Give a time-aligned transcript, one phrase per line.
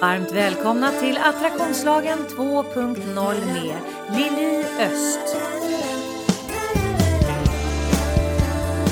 [0.00, 3.76] Varmt välkomna till Attraktionslagen 2.0 med
[4.16, 5.36] Lili Öst.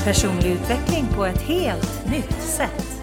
[0.04, 3.02] Personlig utveckling på ett helt nytt sätt.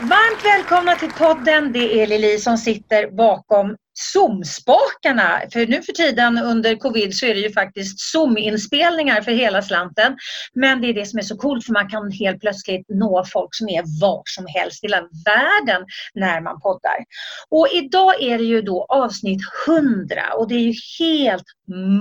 [0.00, 1.72] Varmt välkomna till podden.
[1.72, 5.40] Det är Lili som sitter bakom Zoom-spakarna.
[5.52, 10.16] För nu för tiden under covid så är det ju faktiskt Zoom-inspelningar för hela slanten.
[10.54, 13.54] Men det är det som är så coolt för man kan helt plötsligt nå folk
[13.54, 17.04] som är var som helst i hela världen när man poddar.
[17.48, 21.46] Och idag är det ju då avsnitt 100 och det är ju helt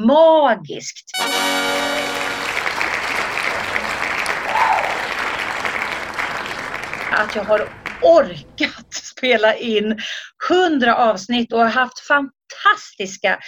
[0.05, 1.12] magiskt.
[7.12, 9.99] Att jag har orkat spela in
[10.49, 13.40] hundra avsnitt och har haft fantastiska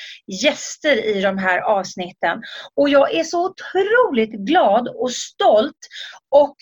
[0.44, 2.44] gäster i de här avsnitten.
[2.76, 5.78] Och jag är så otroligt glad och stolt
[6.30, 6.56] och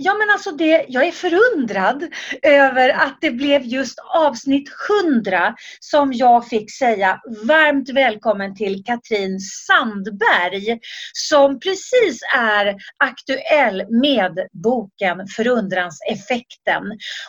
[0.00, 2.02] Ja men alltså det, jag är förundrad
[2.42, 4.70] över att det blev just avsnitt
[5.04, 10.78] 100 som jag fick säga varmt välkommen till Katrin Sandberg
[11.12, 16.82] som precis är aktuell med boken Förundranseffekten.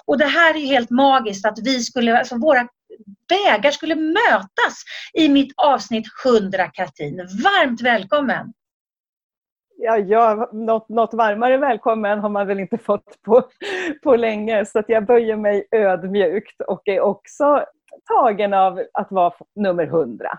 [0.06, 2.68] Och det här är helt magiskt att vi skulle, alltså våra
[3.30, 7.18] vägar skulle mötas i mitt avsnitt 100 Katrin.
[7.18, 8.54] Varmt välkommen!
[9.82, 13.44] Ja, ja något, något varmare välkommen har man väl inte fått på,
[14.04, 17.66] på länge så att jag böjer mig ödmjukt och är också
[18.08, 20.30] tagen av att vara nummer hundra.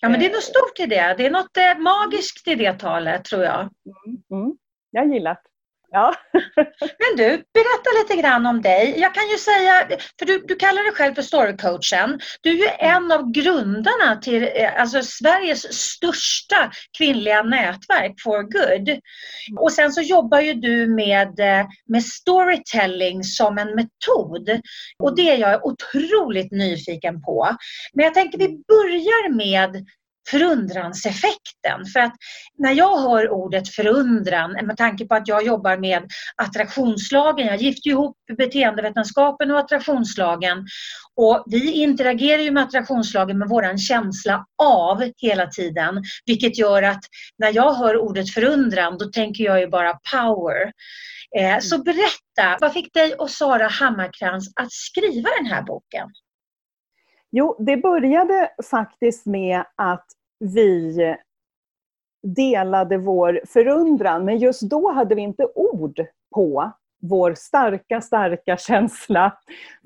[0.00, 1.14] Ja men det är något stort i det.
[1.18, 3.60] Det är något eh, magiskt i det talet tror jag.
[3.60, 4.56] Mm, mm.
[4.90, 5.49] Jag gillar det.
[5.92, 6.14] Ja.
[6.76, 8.94] Men du, berätta lite grann om dig.
[8.98, 9.88] Jag kan ju säga,
[10.18, 12.20] för du, du kallar dig själv för storycoachen.
[12.40, 19.00] Du är ju en av grundarna till eh, alltså, Sveriges största kvinnliga nätverk, For Good.
[19.58, 24.60] Och sen så jobbar ju du med, eh, med storytelling som en metod.
[25.02, 27.56] Och det är jag otroligt nyfiken på.
[27.92, 29.86] Men jag tänker vi börjar med
[30.30, 31.86] förundranseffekten.
[31.92, 32.14] För att
[32.58, 36.02] när jag hör ordet förundran, med tanke på att jag jobbar med
[36.36, 40.66] attraktionslagen, jag gifter ihop beteendevetenskapen och attraktionslagen
[41.16, 46.02] och vi interagerar ju med attraktionslagen med våran känsla av hela tiden.
[46.26, 47.04] Vilket gör att
[47.38, 50.72] när jag hör ordet förundran då tänker jag ju bara power.
[51.38, 56.08] Eh, så berätta, vad fick dig och Sara Hammarkrans att skriva den här boken?
[57.32, 60.06] Jo, det började faktiskt med att
[60.40, 61.16] vi
[62.22, 69.38] delade vår förundran, men just då hade vi inte ord på vår starka, starka känsla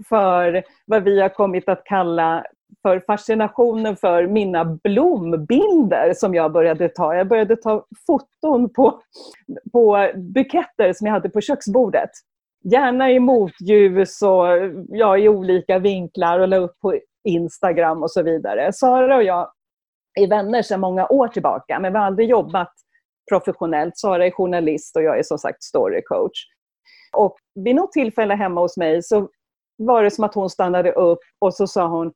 [0.08, 2.44] för vad vi har kommit att kalla
[2.82, 7.14] för fascinationen för mina blombilder som jag började ta.
[7.14, 9.00] Jag började ta foton på,
[9.72, 12.10] på buketter som jag hade på köksbordet.
[12.64, 14.46] Gärna i motljus och
[14.88, 18.72] ja, i olika vinklar och la upp på Instagram och så vidare.
[18.72, 19.50] Sara och jag
[20.14, 22.72] är vänner sedan många år tillbaka, men vi har aldrig jobbat
[23.30, 23.98] professionellt.
[23.98, 26.46] Sara är journalist och jag är som sagt storycoach.
[27.16, 29.28] Och vid något tillfälle hemma hos mig så
[29.76, 32.12] var det som att hon stannade upp och så sa hon,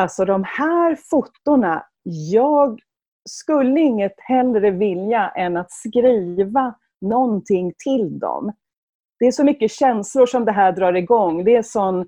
[0.00, 1.86] alltså de här fotona,
[2.32, 2.80] jag
[3.28, 8.52] skulle inget hellre vilja än att skriva någonting till dem.
[9.18, 11.44] Det är så mycket känslor som det här drar igång.
[11.44, 12.06] Det är sån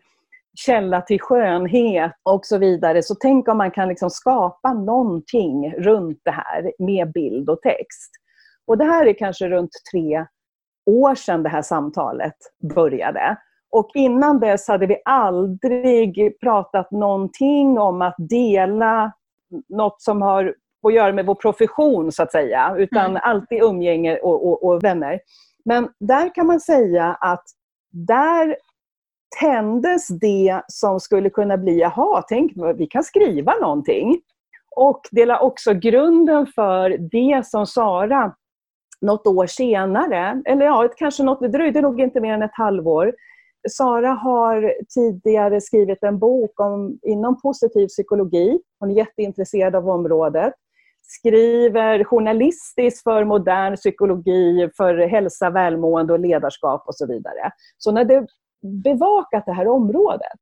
[0.67, 3.03] källa till skönhet och så vidare.
[3.03, 8.11] Så tänk om man kan liksom skapa någonting runt det här med bild och text.
[8.67, 10.27] Och det här är kanske runt tre
[10.87, 12.35] år sedan det här samtalet
[12.75, 13.37] började.
[13.71, 19.13] Och innan dess hade vi aldrig pratat någonting om att dela
[19.69, 20.55] något som har
[20.87, 22.75] att göra med vår profession, så att säga.
[22.79, 23.21] Utan mm.
[23.25, 25.21] alltid umgänge och, och, och vänner.
[25.65, 27.45] Men där kan man säga att
[27.91, 28.57] där
[29.41, 34.21] tändes det som skulle kunna bli, jaha, tänk vi kan skriva någonting.
[34.77, 38.35] Och det la också grunden för det som Sara
[39.01, 43.15] något år senare, eller ja, kanske något, det dröjde nog inte mer än ett halvår.
[43.71, 48.59] Sara har tidigare skrivit en bok om, inom positiv psykologi.
[48.81, 50.55] Hon är jätteintresserad av området.
[51.03, 57.51] Skriver journalistiskt för modern psykologi, för hälsa, välmående och ledarskap och så vidare.
[57.79, 58.27] Så när det
[58.63, 60.39] bevakat det här området.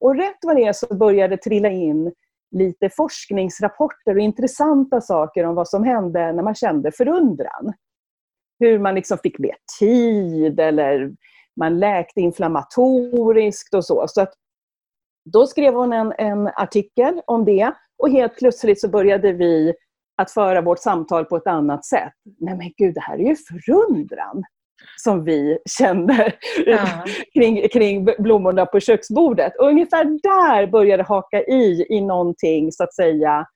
[0.00, 2.12] Och rätt vad det är så började det trilla in
[2.50, 7.72] lite forskningsrapporter och intressanta saker om vad som hände när man kände förundran.
[8.58, 11.12] Hur man liksom fick mer tid eller
[11.60, 14.04] man läkte inflammatoriskt och så.
[14.08, 14.34] så att
[15.32, 19.74] då skrev hon en, en artikel om det och helt plötsligt så började vi
[20.16, 22.12] att föra vårt samtal på ett annat sätt.
[22.38, 24.44] Nej men gud, det här är ju förundran
[24.96, 26.32] som vi kände
[26.66, 27.04] ja.
[27.34, 29.52] kring, kring blommorna på köksbordet.
[29.58, 33.46] Och ungefär där började haka i, i någonting så att säga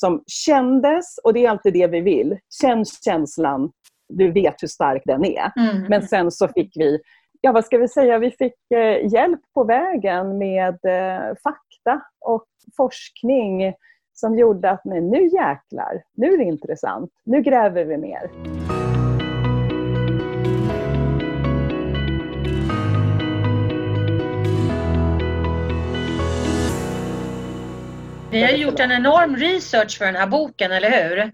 [0.00, 2.38] som kändes, och det är alltid det vi vill.
[2.62, 3.70] Känns känslan,
[4.08, 5.52] du vet hur stark den är.
[5.56, 5.86] Mm.
[5.88, 6.98] Men sen så fick vi,
[7.40, 12.44] ja vad ska vi säga, vi fick eh, hjälp på vägen med eh, fakta och
[12.76, 13.74] forskning
[14.12, 18.30] som gjorde att nej, nu jäklar, nu är det intressant, nu gräver vi mer.
[28.32, 31.32] Ni har gjort en enorm research för den här boken, eller hur?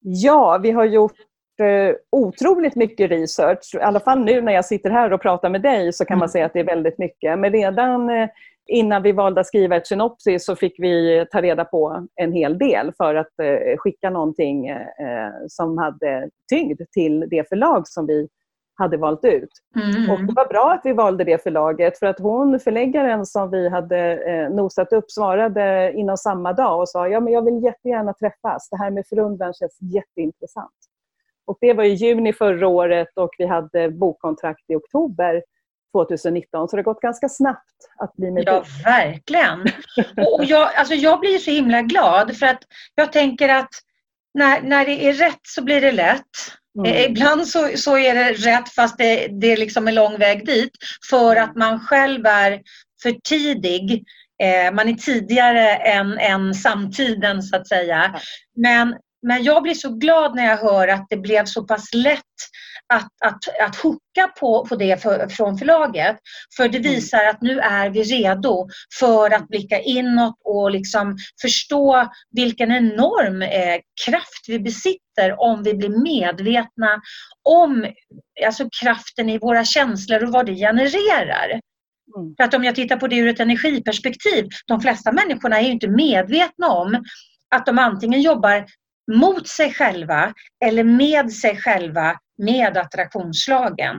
[0.00, 1.16] Ja, vi har gjort
[1.62, 3.74] eh, otroligt mycket research.
[3.74, 6.18] I alla fall nu när jag sitter här och pratar med dig så kan mm.
[6.18, 7.38] man säga att det är väldigt mycket.
[7.38, 8.28] Men redan eh,
[8.66, 12.58] innan vi valde att skriva ett synopsis så fick vi ta reda på en hel
[12.58, 18.28] del för att eh, skicka någonting eh, som hade tyngd till det förlag som vi
[18.78, 19.50] hade valt ut.
[19.76, 20.10] Mm.
[20.10, 23.68] Och det var bra att vi valde det förlaget för att hon, förläggaren som vi
[23.68, 28.12] hade eh, nosat upp, svarade inom samma dag och sa ja men jag vill jättegärna
[28.12, 28.68] träffas.
[28.70, 30.72] Det här med förundran känns jätteintressant.
[31.46, 35.42] Och det var i juni förra året och vi hade bokkontrakt i oktober
[35.92, 39.60] 2019, så det har gått ganska snabbt att bli med Ja, verkligen.
[40.36, 42.62] Och jag, alltså jag blir så himla glad för att
[42.94, 43.70] jag tänker att
[44.34, 46.22] när, när det är rätt så blir det lätt.
[46.78, 46.92] Mm.
[46.92, 50.70] Eh, ibland så, så är det rätt fast det, det liksom är lång väg dit
[51.10, 52.60] för att man själv är
[53.02, 54.04] för tidig.
[54.42, 58.20] Eh, man är tidigare än, än samtiden så att säga.
[58.56, 58.94] Men,
[59.26, 62.22] men jag blir så glad när jag hör att det blev så pass lätt
[62.94, 66.16] att, att, att hooka på, på det för, från förlaget.
[66.56, 66.90] För det mm.
[66.90, 68.68] visar att nu är vi redo
[68.98, 75.74] för att blicka inåt och liksom förstå vilken enorm eh, kraft vi besitter om vi
[75.74, 77.00] blir medvetna
[77.42, 77.86] om
[78.46, 81.60] alltså kraften i våra känslor och vad det genererar.
[82.16, 82.34] Mm.
[82.36, 85.70] För att om jag tittar på det ur ett energiperspektiv, de flesta människorna är ju
[85.70, 87.04] inte medvetna om
[87.54, 88.66] att de antingen jobbar
[89.12, 93.96] mot sig själva eller med sig själva med attraktionslagen.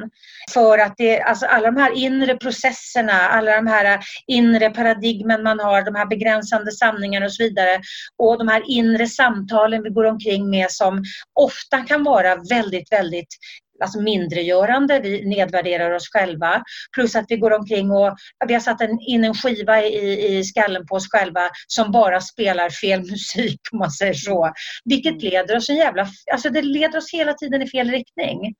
[0.54, 5.60] För att det, alltså alla de här inre processerna, alla de här inre paradigmen man
[5.60, 7.82] har, de här begränsande sanningarna och så vidare
[8.18, 11.04] och de här inre samtalen vi går omkring med som
[11.40, 13.36] ofta kan vara väldigt, väldigt
[13.82, 16.64] alltså mindregörande, vi nedvärderar oss själva.
[16.96, 18.16] Plus att vi går omkring och
[18.48, 22.22] vi har satt en, in en skiva i, i skallen på oss själva som bara
[22.22, 24.54] spelar fel musik om man säger så.
[24.86, 25.24] Vilket mm.
[25.24, 28.56] leder oss en jävla, alltså det leder oss hela tiden i fel riktning.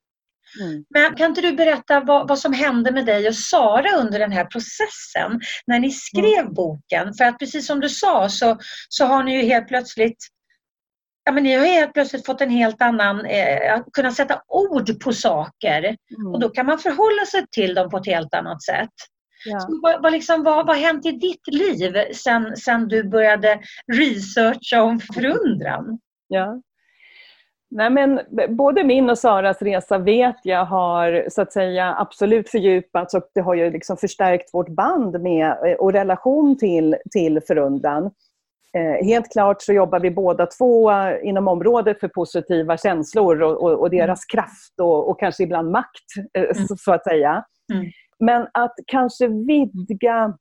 [0.62, 0.86] Mm.
[0.90, 4.32] Men kan inte du berätta vad, vad, som hände med dig och Sara under den
[4.32, 6.54] här processen när ni skrev mm.
[6.54, 7.14] boken?
[7.14, 8.58] För att precis som du sa så,
[8.90, 10.18] så har ni ju helt plötsligt
[11.30, 15.04] ja, men ni har helt plötsligt fått en helt annan, eh, att kunna sätta ord
[15.04, 15.80] på saker.
[16.18, 16.34] Mm.
[16.34, 18.94] Och då kan man förhålla sig till dem på ett helt annat sätt.
[19.46, 19.60] Ja.
[19.60, 23.60] Så vad, vad, liksom, vad, vad har hänt i ditt liv sen, sen du började
[23.94, 26.00] researcha om förundran?
[26.28, 26.62] Ja.
[27.72, 33.14] Nej, men både min och Saras resa vet jag har så att säga absolut fördjupats
[33.14, 38.12] och det har ju liksom förstärkt vårt band med eh, och relation till, till förundran.
[38.78, 40.92] Eh, helt klart så jobbar vi båda två
[41.24, 44.44] inom området för positiva känslor och, och, och deras mm.
[44.44, 46.68] kraft och, och, kanske ibland makt, eh, mm.
[46.68, 47.46] så, så, att säga.
[47.74, 47.86] Mm.
[48.20, 50.38] Men att kanske vidga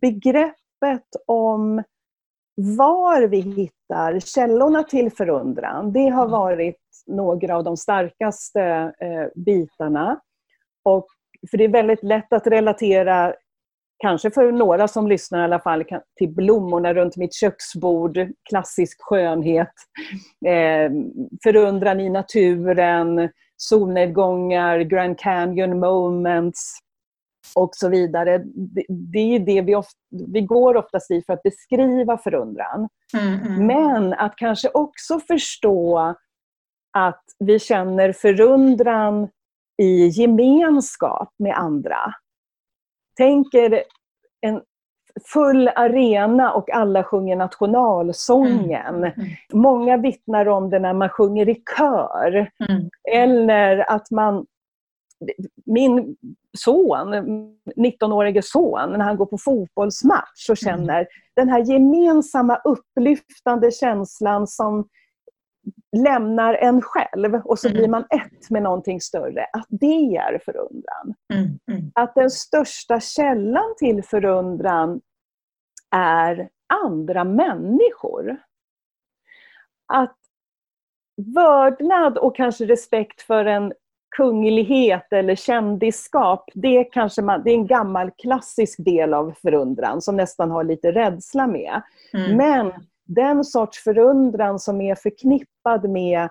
[0.00, 1.82] begreppet om
[2.56, 6.30] var vi hittar källorna till förundran, det har mm.
[6.30, 8.62] varit några av de starkaste
[9.00, 10.20] eh, bitarna.
[10.82, 11.06] Och,
[11.50, 13.34] för det är väldigt lätt att relatera
[14.04, 15.84] kanske för några som lyssnar i alla fall,
[16.18, 18.18] till blommorna runt mitt köksbord,
[18.48, 19.72] klassisk skönhet,
[20.46, 20.90] eh,
[21.42, 26.78] förundran i naturen, solnedgångar, Grand Canyon moments
[27.56, 28.38] och så vidare.
[28.54, 29.98] Det, det är det vi, ofta,
[30.32, 32.88] vi går oftast i för att beskriva förundran.
[33.14, 33.66] Mm, mm.
[33.66, 36.14] Men att kanske också förstå
[36.98, 39.28] att vi känner förundran
[39.82, 42.14] i gemenskap med andra
[43.16, 43.82] tänker
[44.40, 44.60] en
[45.32, 48.94] full arena och alla sjunger nationalsången.
[48.96, 49.12] Mm.
[49.16, 49.28] Mm.
[49.52, 52.50] Många vittnar om det när man sjunger i kör.
[52.68, 52.90] Mm.
[53.12, 54.46] Eller att man...
[55.66, 56.16] Min
[56.58, 57.14] son,
[57.76, 60.78] 19-årige son, när han går på fotbollsmatch och mm.
[60.78, 61.06] känner
[61.36, 64.88] den här gemensamma upplyftande känslan som
[65.96, 67.78] lämnar en själv och så mm.
[67.78, 69.46] blir man ett med någonting större.
[69.52, 71.14] Att det är förundran.
[71.34, 71.58] Mm.
[71.72, 71.92] Mm.
[71.94, 75.00] Att den största källan till förundran
[75.90, 76.48] är
[76.84, 78.36] andra människor.
[79.92, 80.16] Att
[81.34, 83.72] vördnad och kanske respekt för en
[84.16, 90.16] kunglighet eller kändisskap, det, kanske man, det är en gammal klassisk del av förundran som
[90.16, 91.82] nästan har lite rädsla med.
[92.12, 92.36] Mm.
[92.36, 92.72] Men
[93.04, 96.28] den sorts förundran som är förknippad med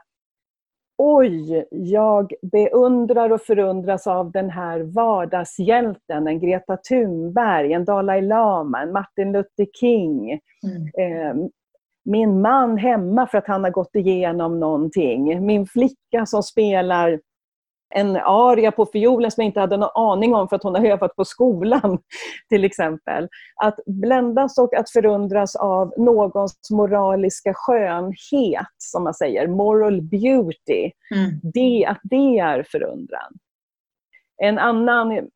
[0.97, 8.81] Oj, jag beundrar och förundras av den här vardagshjälten, en Greta Thunberg, en Dalai Lama,
[8.81, 10.39] en Martin Luther King.
[10.63, 10.87] Mm.
[10.97, 11.49] Eh,
[12.05, 15.45] min man hemma för att han har gått igenom någonting.
[15.45, 17.19] Min flicka som spelar
[17.95, 20.85] en aria på fiolen som jag inte hade någon aning om för att hon har
[20.85, 21.99] övat på skolan.
[22.49, 23.27] till exempel.
[23.55, 30.91] Att bländas och att förundras av någons moraliska skönhet, som man säger, moral beauty.
[31.15, 31.39] Mm.
[31.53, 33.33] Det, att det är förundran.
[34.37, 35.29] En annan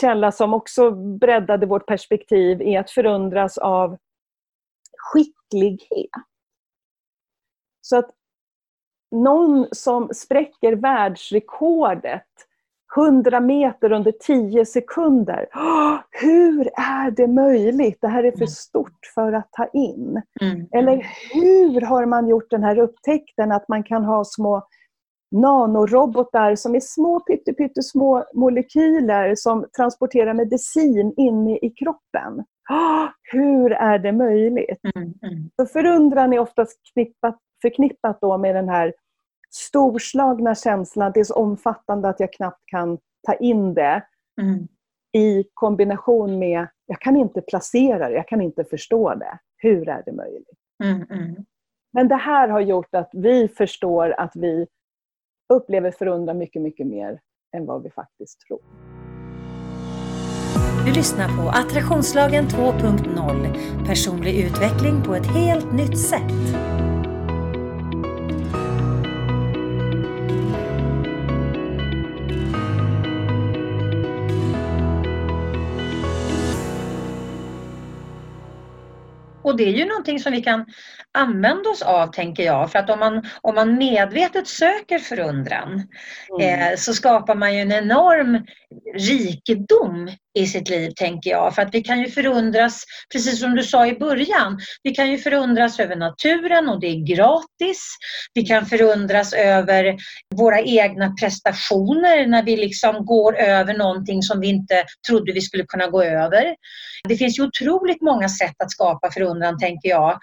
[0.00, 3.96] källa som också breddade vårt perspektiv är att förundras av
[4.98, 6.10] skicklighet.
[7.80, 8.10] Så att
[9.12, 12.22] någon som spräcker världsrekordet
[12.96, 15.48] 100 meter under 10 sekunder.
[16.10, 17.98] hur är det möjligt?
[18.00, 18.48] Det här är för mm.
[18.48, 20.22] stort för att ta in.
[20.40, 20.66] Mm.
[20.72, 24.66] Eller hur har man gjort den här upptäckten att man kan ha små
[25.32, 27.20] nanorobotar som är små
[27.58, 32.44] pyttesmå molekyler som transporterar medicin inne i kroppen.
[33.32, 34.80] hur är det möjligt?
[34.96, 35.14] Mm.
[35.22, 35.50] Mm.
[35.56, 38.92] Så förundran är oftast knippat, förknippat då med den här
[39.54, 44.02] storslagna känslan, det är så omfattande att jag knappt kan ta in det.
[44.40, 44.68] Mm.
[45.12, 49.38] I kombination med, jag kan inte placera det, jag kan inte förstå det.
[49.56, 50.58] Hur är det möjligt?
[50.84, 51.44] Mm, mm.
[51.92, 54.66] Men det här har gjort att vi förstår att vi
[55.52, 57.20] upplever förundran mycket, mycket mer
[57.56, 58.60] än vad vi faktiskt tror.
[60.86, 66.81] Du lyssnar på Attraktionslagen 2.0 Personlig utveckling på ett helt nytt sätt.
[79.52, 80.66] Och det är ju någonting som vi kan
[81.18, 82.72] använda oss av, tänker jag.
[82.72, 85.88] För att om man, om man medvetet söker förundran
[86.40, 86.72] mm.
[86.72, 88.46] eh, så skapar man ju en enorm
[88.94, 91.54] rikedom i sitt liv, tänker jag.
[91.54, 95.18] För att vi kan ju förundras, precis som du sa i början, vi kan ju
[95.18, 97.88] förundras över naturen och det är gratis.
[98.34, 99.96] Vi kan förundras över
[100.34, 105.64] våra egna prestationer när vi liksom går över någonting som vi inte trodde vi skulle
[105.64, 106.54] kunna gå över.
[107.08, 110.18] Det finns ju otroligt många sätt att skapa förundran, tänker jag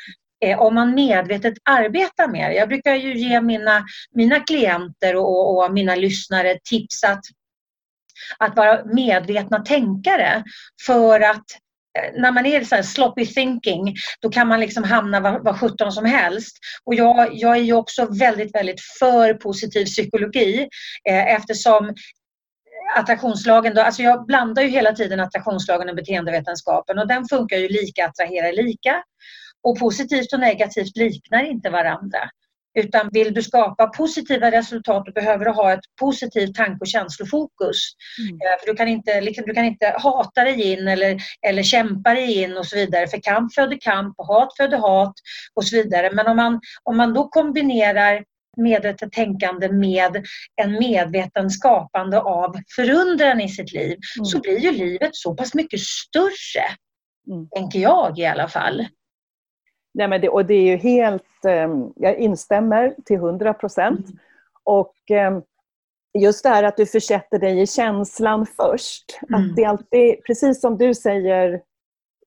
[0.45, 2.55] eh, om man medvetet arbetar med det.
[2.55, 7.21] Jag brukar ju ge mina, mina klienter och, och mina lyssnare tips att
[8.37, 10.43] att vara medvetna tänkare
[10.85, 11.45] för att
[11.99, 15.53] eh, när man är så här sloppy thinking, då kan man liksom hamna var, var
[15.53, 16.57] 17 som helst.
[16.83, 20.67] Och jag, jag är ju också väldigt, väldigt för positiv psykologi
[21.09, 21.93] eh, eftersom
[22.97, 27.67] attraktionslagen, då, alltså jag blandar ju hela tiden attraktionslagen och beteendevetenskapen och den funkar ju
[27.67, 29.03] lika, attraherar lika.
[29.63, 32.19] Och positivt och negativt liknar inte varandra.
[32.79, 37.77] Utan vill du skapa positiva resultat då behöver du ha ett positivt tanke och känslofokus.
[38.19, 38.35] Mm.
[38.35, 41.17] Eh, för du, kan inte, liksom, du kan inte hata dig in eller,
[41.47, 43.07] eller kämpa dig in och så vidare.
[43.07, 45.13] För kamp föder kamp och hat föder hat
[45.53, 46.11] och så vidare.
[46.11, 48.23] Men om man, om man då kombinerar
[48.57, 50.25] medvetet tänkande med
[50.55, 54.25] en medveten skapande av förundran i sitt liv mm.
[54.25, 56.65] så blir ju livet så pass mycket större.
[57.31, 57.49] Mm.
[57.49, 58.85] Tänker jag i alla fall.
[59.93, 64.05] Nej, men det, och det är ju helt, ehm, jag instämmer till hundra procent.
[64.05, 64.19] Mm.
[64.63, 65.41] Och ehm,
[66.19, 69.19] just det här att du försätter dig i känslan först.
[69.29, 69.41] Mm.
[69.41, 71.61] Att det alltid, precis som du säger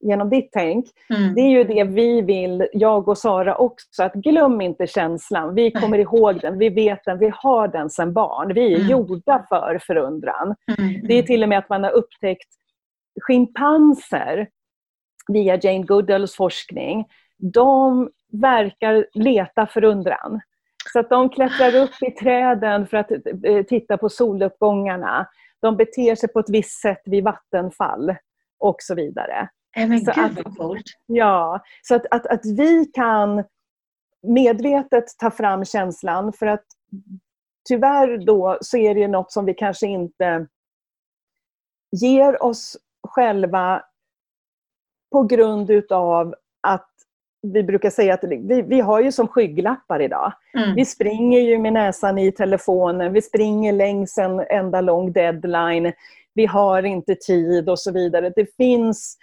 [0.02, 1.34] genom ditt tänk, mm.
[1.34, 5.54] det är ju det vi vill, jag och Sara också, att glöm inte känslan.
[5.54, 8.54] Vi kommer ihåg den, vi vet den, vi har den sedan barn.
[8.54, 8.90] Vi är mm.
[8.90, 10.54] gjorda för förundran.
[10.78, 11.06] Mm.
[11.06, 12.48] Det är till och med att man har upptäckt
[13.20, 14.48] schimpanser
[15.28, 17.06] via Jane Goodalls forskning
[17.42, 20.40] de verkar leta förundran.
[20.92, 23.10] Så att de klättrar upp i träden för att
[23.44, 25.26] eh, titta på soluppgångarna.
[25.60, 28.14] De beter sig på ett visst sätt vid vattenfall
[28.58, 29.48] och så vidare.
[29.76, 30.84] Men så gud vad coolt!
[31.06, 33.44] Ja, så att, att, att vi kan
[34.22, 36.64] medvetet ta fram känslan för att
[37.68, 40.46] tyvärr då så är det något som vi kanske inte
[41.96, 42.76] ger oss
[43.08, 43.82] själva
[45.12, 46.88] på grund utav att
[47.42, 50.32] vi brukar säga att vi, vi har ju som skygglappar idag.
[50.54, 50.74] Mm.
[50.74, 55.92] Vi springer ju med näsan i telefonen, vi springer längs en enda lång deadline,
[56.34, 58.32] vi har inte tid och så vidare.
[58.36, 59.16] Det finns,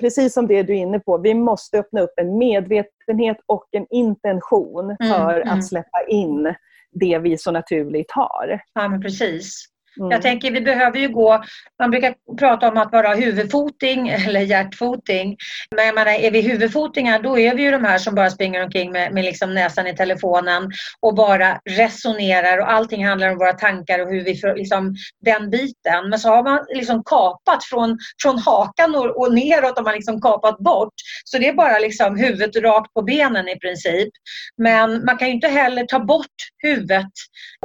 [0.00, 3.86] precis som det du är inne på, vi måste öppna upp en medvetenhet och en
[3.90, 5.48] intention mm, för mm.
[5.48, 6.54] att släppa in
[6.92, 8.60] det vi så naturligt har.
[8.74, 9.66] Ja, men precis.
[9.98, 10.10] Mm.
[10.10, 11.44] Jag tänker vi behöver ju gå,
[11.78, 15.36] man brukar prata om att vara huvudfoting eller hjärtfoting.
[15.76, 18.64] Men jag menar, är vi huvudfotingar då är vi ju de här som bara springer
[18.64, 20.70] omkring med, med liksom näsan i telefonen
[21.00, 26.08] och bara resonerar och allting handlar om våra tankar och hur vi liksom, den biten.
[26.10, 30.20] Men så har man liksom kapat från, från hakan och, och neråt har man liksom
[30.20, 30.94] kapat bort.
[31.24, 34.08] Så det är bara liksom huvudet rakt på benen i princip.
[34.56, 36.26] Men man kan ju inte heller ta bort
[36.58, 37.12] huvudet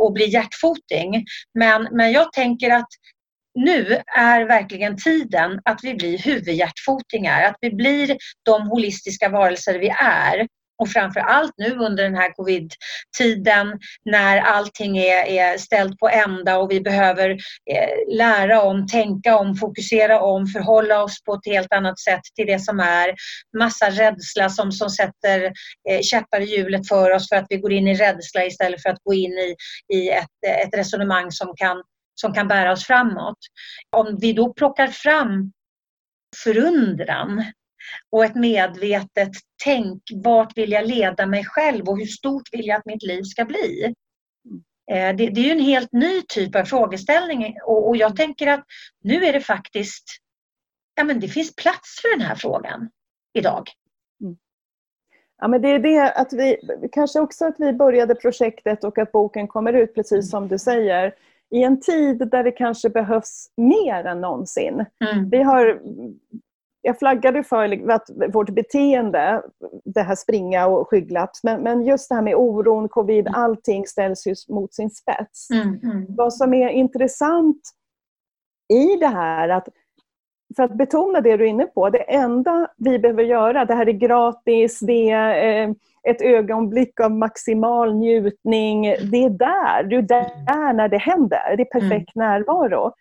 [0.02, 1.26] och bli hjärtfoting.
[1.60, 2.88] Men, men jag jag tänker att
[3.56, 9.90] nu är verkligen tiden att vi blir huvudhjärtfotingar, att vi blir de holistiska varelser vi
[10.00, 10.48] är.
[10.82, 16.58] Och framför allt nu under den här covid-tiden när allting är, är ställt på ända
[16.58, 21.74] och vi behöver eh, lära om, tänka om, fokusera om, förhålla oss på ett helt
[21.74, 23.16] annat sätt till det som är.
[23.58, 25.44] Massa rädsla som, som sätter
[25.90, 28.90] eh, käppar i hjulet för oss för att vi går in i rädsla istället för
[28.90, 29.56] att gå in i,
[29.94, 31.84] i ett, ett resonemang som kan
[32.20, 33.38] som kan bära oss framåt.
[33.90, 35.52] Om vi då plockar fram
[36.44, 37.44] förundran
[38.12, 39.32] och ett medvetet
[39.64, 43.24] tänk, vart vill jag leda mig själv och hur stort vill jag att mitt liv
[43.24, 43.94] ska bli?
[44.92, 48.66] Eh, det, är ju en helt ny typ av frågeställning och, och, jag tänker att
[49.04, 50.06] nu är det faktiskt,
[50.96, 52.90] ja men det finns plats för den här frågan
[53.34, 53.70] idag.
[54.22, 54.38] Mm.
[55.38, 56.58] Ja, men det är det att vi,
[56.92, 61.14] kanske också att vi började projektet och att boken kommer ut precis som du säger
[61.52, 64.86] i en tid där det kanske behövs mer än någonsin.
[65.06, 65.30] Mm.
[65.30, 65.82] Vi har,
[66.82, 69.44] jag flaggade för att vårt beteende,
[69.86, 73.34] det här springa och skygglapp, men, men just det här med oron, covid, mm.
[73.42, 75.50] allting ställs just mot sin spets.
[75.50, 76.06] Mm, mm.
[76.10, 77.62] Vad som är intressant
[78.74, 79.68] i det här, att
[80.56, 83.90] för att betona det du är inne på, det enda vi behöver göra, det här
[83.90, 88.82] är gratis, det är eh, ett ögonblick av maximal njutning.
[88.82, 91.58] Det är där, du är där när det händer.
[91.58, 92.28] Det är perfekt mm.
[92.28, 92.92] närvaro.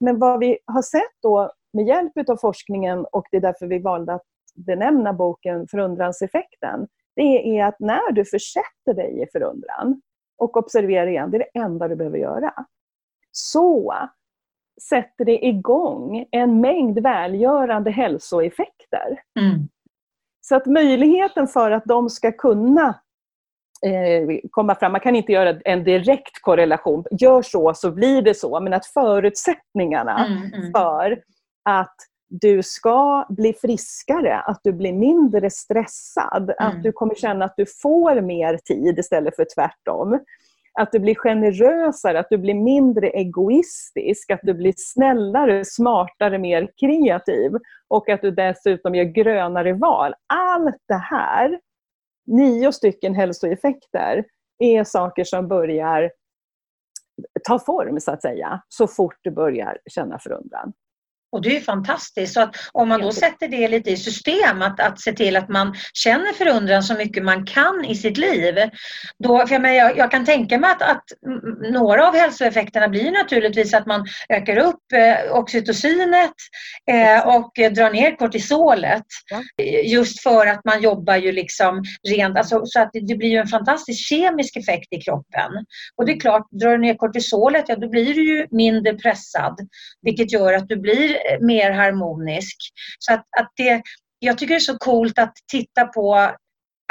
[0.00, 3.78] Men vad vi har sett då med hjälp av forskningen och det är därför vi
[3.78, 6.86] valde att benämna boken Förundranseffekten.
[7.16, 10.00] Det är att när du försätter dig i förundran
[10.38, 12.54] och observerar igen, det är det enda du behöver göra.
[13.30, 13.94] Så
[14.82, 19.20] sätter det igång en mängd välgörande hälsoeffekter.
[19.40, 19.68] Mm.
[20.40, 22.88] Så att möjligheten för att de ska kunna
[23.86, 28.34] eh, komma fram, man kan inte göra en direkt korrelation, gör så så blir det
[28.34, 30.72] så, men att förutsättningarna mm, mm.
[30.72, 31.22] för
[31.64, 31.96] att
[32.40, 36.54] du ska bli friskare, att du blir mindre stressad, mm.
[36.58, 40.18] att du kommer känna att du får mer tid istället för tvärtom
[40.80, 46.68] att du blir generösare, att du blir mindre egoistisk, att du blir snällare, smartare, mer
[46.80, 47.52] kreativ
[47.88, 50.14] och att du dessutom gör grönare val.
[50.26, 51.60] Allt det här,
[52.26, 54.24] nio stycken hälsoeffekter,
[54.58, 56.10] är saker som börjar
[57.44, 60.72] ta form så att säga, så fort du börjar känna förundran.
[61.32, 62.34] Och det är fantastiskt.
[62.34, 65.48] Så att om man då sätter det lite i system, att, att se till att
[65.48, 68.54] man känner förundran så mycket man kan i sitt liv.
[69.18, 71.04] Då, för jag, jag, jag kan tänka mig att, att,
[71.72, 76.34] några av hälsoeffekterna blir naturligtvis att man ökar upp eh, oxytocinet
[76.90, 79.06] eh, och drar ner kortisolet.
[79.30, 79.64] Ja.
[79.84, 83.46] Just för att man jobbar ju liksom rent, alltså, så att det, det blir en
[83.46, 85.50] fantastisk kemisk effekt i kroppen.
[85.96, 89.58] Och det är klart, drar du ner kortisolet, ja då blir du ju mindre pressad.
[90.02, 92.56] Vilket gör att du blir mer harmonisk.
[92.98, 93.82] Så att, att det,
[94.18, 96.30] jag tycker det är så coolt att titta på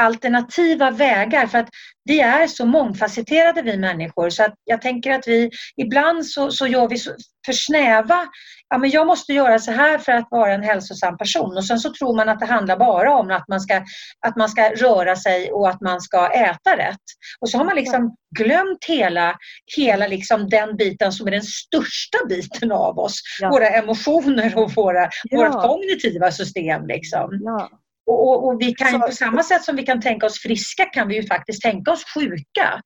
[0.02, 1.70] alternativa vägar för att
[2.04, 6.68] vi är så mångfacetterade vi människor så att jag tänker att vi ibland så, så
[6.68, 7.12] gör vi så,
[7.46, 8.28] för snäva,
[8.70, 11.80] ja men jag måste göra så här för att vara en hälsosam person och sen
[11.80, 13.84] så tror man att det handlar bara om att man ska,
[14.28, 16.98] att man ska röra sig och att man ska äta rätt.
[17.40, 19.36] Och så har man liksom glömt hela,
[19.78, 23.22] hela liksom den biten som är den största biten av oss.
[23.42, 23.50] Ja.
[23.50, 25.38] Våra emotioner och våra, ja.
[25.38, 26.88] vårt kognitiva system.
[26.88, 27.30] Liksom.
[27.44, 27.70] Ja.
[28.06, 31.16] Och, och, vi kan på samma sätt som vi kan tänka oss friska kan vi
[31.16, 32.82] ju faktiskt tänka oss sjuka.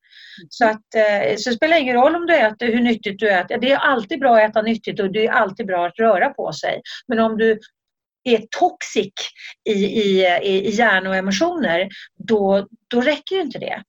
[0.50, 3.58] Så, att, eh, så det spelar ingen roll om du äter, hur nyttigt du äter.
[3.58, 6.54] Det är alltid bra att äta nyttigt och det är alltid bra att röra på
[6.54, 6.82] sig.
[7.08, 7.60] Men om du
[8.24, 9.14] är toxic
[9.70, 13.84] i, i, i hjärna och emotioner, då, då räcker ju inte det.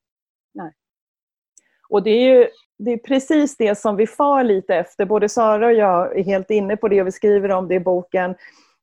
[0.55, 0.73] Nej.
[1.89, 5.05] Och det är ju det är precis det som vi far lite efter.
[5.05, 7.81] Både Sara och jag är helt inne på det och vi skriver om det i
[7.81, 8.35] boken.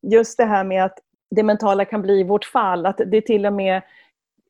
[0.01, 0.99] Just det här med att
[1.35, 2.85] det mentala kan bli vårt fall.
[2.85, 3.81] Att det är till och med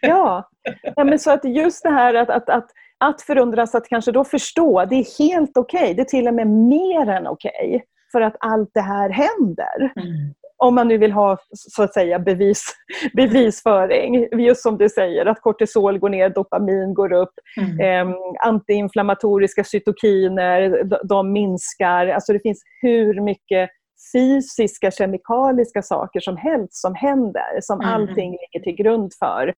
[0.01, 0.51] ja.
[0.97, 4.25] ja men så att just det här att, att, att, att förundras, att kanske då
[4.25, 5.95] förstå, det är helt okej.
[5.95, 7.85] Det är till och med mer än okej.
[8.13, 9.93] för att allt det här händer.
[9.97, 10.35] Mm.
[10.63, 12.65] Om man nu vill ha så att säga bevis,
[13.17, 14.29] bevisföring.
[14.41, 17.35] Just som du säger, att kortisol går ner, dopamin går upp.
[17.61, 18.09] Mm.
[18.11, 22.07] Eh, antiinflammatoriska cytokiner, de, de minskar.
[22.07, 23.71] Alltså det finns hur mycket
[24.13, 27.95] fysiska, kemikaliska saker som helst som händer, som Mm.
[27.95, 29.55] allting ligger till grund för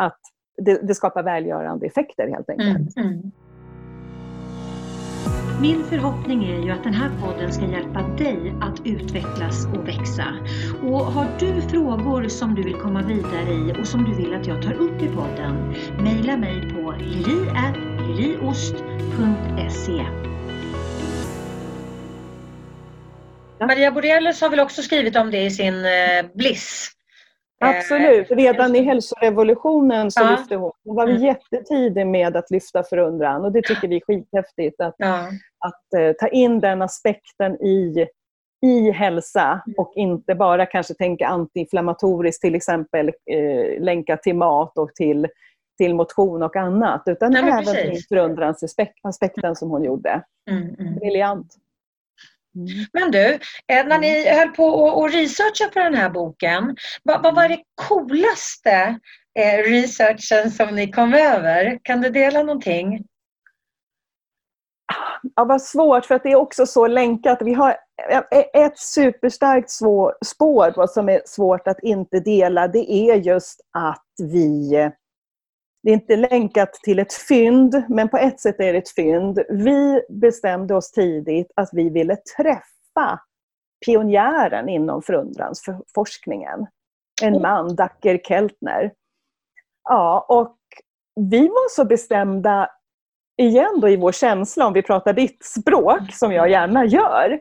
[0.00, 0.18] att
[0.64, 2.96] det, det skapar välgörande effekter helt enkelt.
[2.96, 3.32] Mm.
[5.62, 10.26] Min förhoppning är ju att den här podden ska hjälpa dig att utvecklas och växa.
[10.82, 14.46] Och har du frågor som du vill komma vidare i och som du vill att
[14.46, 16.94] jag tar upp i podden, mejla mig på
[18.08, 18.72] liliost.se
[23.60, 26.90] Maria Borelius har väl också skrivit om det i sin eh, Bliss.
[27.62, 28.30] Eh, Absolut.
[28.30, 30.30] Redan i hälsorevolutionen så Ja.
[30.30, 30.72] lyfte hon.
[30.84, 31.22] Hon var Mm.
[31.22, 35.18] jättetidig med att lyfta förundran och det tycker vi är skithäftigt att, Ja.
[35.66, 38.06] att eh, ta in den aspekten i,
[38.66, 44.94] i hälsa och inte bara kanske tänka antiinflammatoriskt till exempel eh, länka till mat och
[44.94, 45.28] till,
[45.78, 50.22] till motion och annat utan Nej, även till förundransaspekten som hon gjorde.
[50.50, 50.94] Mm, mm.
[50.94, 51.56] Briljant.
[52.56, 52.86] Mm.
[52.92, 57.34] Men du, eh, när ni höll på och researcha på den här boken, vad, vad
[57.34, 58.98] var det coolaste
[59.38, 61.80] eh, researchen som ni kom över?
[61.82, 63.04] Kan du dela någonting?
[65.36, 67.38] Ja, vad svårt, för att det är också så länkat.
[67.42, 67.76] Vi har
[68.54, 72.68] ett superstarkt svår, spår vad som är svårt att inte dela.
[72.68, 74.90] Det är just att vi...
[75.82, 79.38] Det är inte länkat till ett fynd, men på ett sätt är det ett fynd.
[79.48, 83.20] Vi bestämde oss tidigt att vi ville träffa
[83.86, 86.66] pionjären inom förundransforskningen.
[87.22, 88.92] En man, Dacker Keltner.
[89.84, 90.56] Ja, och
[91.30, 92.70] vi var så bestämda
[93.36, 97.40] igen då i vår känsla, om vi pratar ditt språk, som jag gärna gör.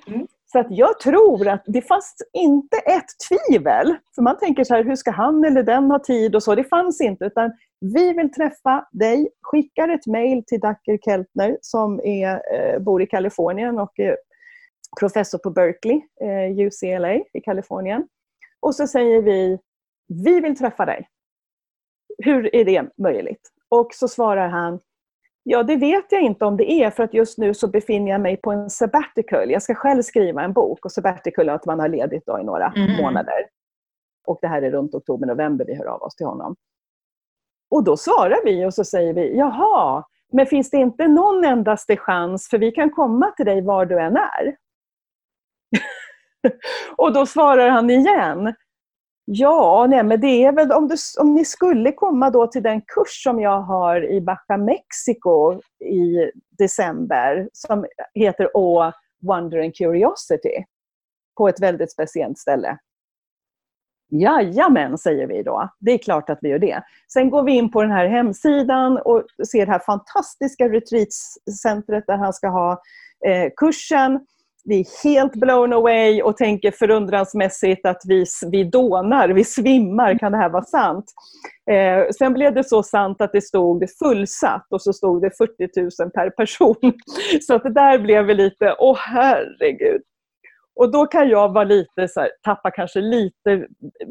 [0.52, 3.96] Så att jag tror att det fanns inte ett tvivel.
[4.16, 6.56] För man tänker så här, hur ska han eller den ha tid och så.
[6.56, 7.26] Det fanns inte.
[7.26, 13.02] Utan vi vill träffa dig, skickar ett mejl till Dacker Keltner som är, eh, bor
[13.02, 14.18] i Kalifornien och är
[15.00, 18.08] professor på Berkeley, eh, UCLA i Kalifornien.
[18.60, 19.60] Och så säger vi,
[20.08, 21.08] vi vill träffa dig.
[22.18, 23.50] Hur är det möjligt?
[23.70, 24.80] Och så svarar han,
[25.44, 28.22] Ja, det vet jag inte om det är för att just nu så befinner jag
[28.22, 29.52] mig på en sabbatical.
[29.52, 32.44] Jag ska själv skriva en bok och sabbatical är att man har ledigt då i
[32.44, 32.98] några Mm.
[33.02, 33.48] månader.
[34.28, 36.56] Och det här är runt oktober-november vi hör av oss till honom.
[37.72, 41.98] Och då svarar vi och så säger vi, jaha, men finns det inte någon endaste
[41.98, 44.56] chans, för vi kan komma till dig var du än är?
[46.96, 48.54] och då svarar han igen,
[49.34, 52.82] Ja, nej, men det är väl om, du, om ni skulle komma då till den
[52.82, 58.92] kurs som jag har i Baja Mexico i december som heter Å,
[59.22, 60.64] Wonder and Curiosity
[61.38, 62.78] på ett väldigt speciellt ställe.
[64.10, 65.70] Jajamän, säger vi då.
[65.80, 66.84] Det är klart att vi gör det.
[67.14, 72.18] Sen går vi in på den här hemsidan och ser det här fantastiska retreatcentret där
[72.18, 72.82] han ska ha
[73.26, 74.26] eh, kursen
[74.64, 80.32] vi är helt blown away och tänker förundransmässigt att vi, vi dånar, vi svimmar, kan
[80.32, 81.06] det här vara sant?
[81.72, 86.04] Eh, sen blev det så sant att det stod fullsatt och så stod det 40
[86.04, 86.94] 000 per person.
[87.42, 90.02] Så att det där blev vi lite, åh herregud.
[90.76, 93.68] Och då kan jag vara lite så här, tappa kanske lite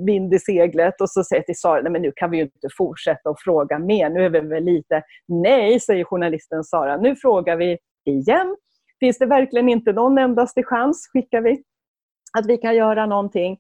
[0.06, 2.68] vind i seglet och så säger till Sara, nej men nu kan vi ju inte
[2.78, 7.56] fortsätta och fråga mer, nu är vi väl lite, nej säger journalisten Sara, nu frågar
[7.56, 8.56] vi igen
[9.00, 11.62] Finns det verkligen inte någon endaste chans, skickar vi,
[12.38, 13.58] att vi kan göra någonting.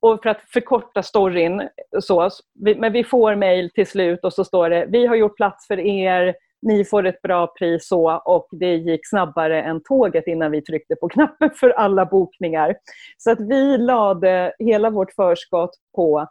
[0.00, 1.68] Och för att förkorta storyn,
[2.00, 2.30] så,
[2.76, 5.80] men vi får mejl till slut och så står det, vi har gjort plats för
[5.80, 10.62] er, ni får ett bra pris så och det gick snabbare än tåget innan vi
[10.62, 12.76] tryckte på knappen för alla bokningar.
[13.16, 16.26] Så att vi lade hela vårt förskott på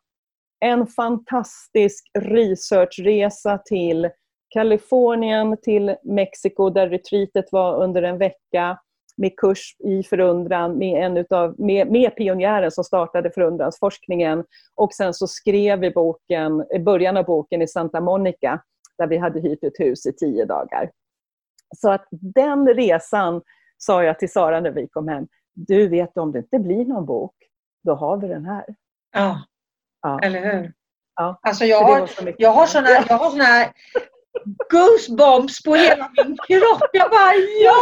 [0.59, 4.09] en fantastisk researchresa till
[4.49, 8.79] Kalifornien till Mexiko där retreatet var under en vecka
[9.17, 14.43] med kurs i förundran med, en utav, med, med pionjären som startade förundransforskningen.
[14.75, 18.63] Och sen så skrev vi boken, början av boken i Santa Monica
[18.97, 20.91] där vi hade hyrt ett hus i tio dagar.
[21.75, 23.41] Så att den resan
[23.77, 27.05] sa jag till Sara när vi kom hem, du vet om det inte blir någon
[27.05, 27.35] bok,
[27.83, 28.65] då har vi den här.
[29.13, 29.41] Ja,
[30.01, 30.19] Ja.
[30.23, 30.73] eller hur?
[31.15, 31.39] Ja.
[31.41, 33.65] Alltså jag har, jag har såna, jag har såna
[34.69, 36.89] goosebumps på hela min kropp.
[36.93, 37.77] Jag bara ja!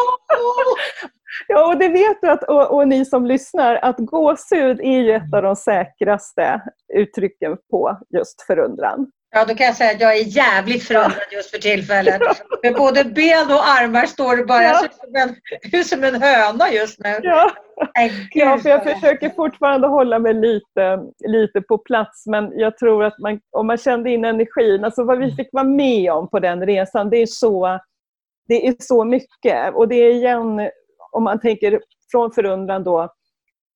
[1.47, 5.11] Ja, och det vet du att, och, och ni som lyssnar, att gåshud är ju
[5.11, 6.61] ett av de säkraste
[6.93, 9.11] uttrycken på just förundran.
[9.37, 12.21] Ja, då kan jag säga att jag är jävligt förundrad just för tillfället.
[12.63, 14.85] Med både ben och armar står det bara.
[14.85, 15.35] Ut som en,
[15.79, 17.19] ut som en höna just nu.
[17.23, 17.51] Ja,
[18.33, 23.19] ja för jag försöker fortfarande hålla mig lite, lite på plats, men jag tror att
[23.19, 26.65] man, om man kände in energin, alltså vad vi fick vara med om på den
[26.65, 27.79] resan, det är så,
[28.47, 29.73] det är så mycket.
[29.73, 30.69] Och det är igen,
[31.11, 31.79] om man tänker
[32.11, 33.13] från förundran då,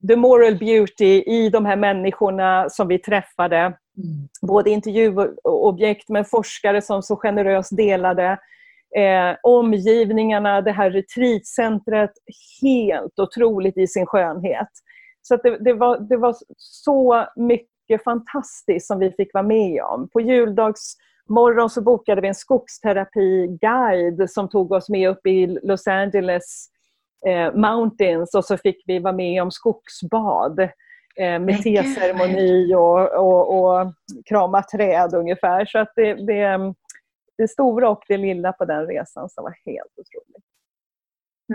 [0.08, 3.74] the moral beauty i de här människorna som vi träffade, Mm.
[4.00, 4.28] Mm.
[4.42, 8.40] både intervjuobjekt men forskare som så generöst delade.
[8.98, 12.12] Eh, omgivningarna, det här retreatcentret,
[12.62, 14.70] helt otroligt i sin skönhet.
[15.22, 19.84] Så att det, det, var, det var så mycket fantastiskt som vi fick vara med
[19.84, 20.10] om.
[20.10, 26.68] På juldagsmorgon så bokade vi en skogsterapiguide som tog oss med upp i Los Angeles
[27.28, 30.70] eh, Mountains och så fick vi vara med om skogsbad eh,
[31.18, 33.94] med Men gud, teceremoni och, och, och
[34.26, 35.66] krama träd ungefär.
[35.66, 36.74] Så att det, det,
[37.38, 40.46] det stora och det lilla på den resan som var helt otroligt.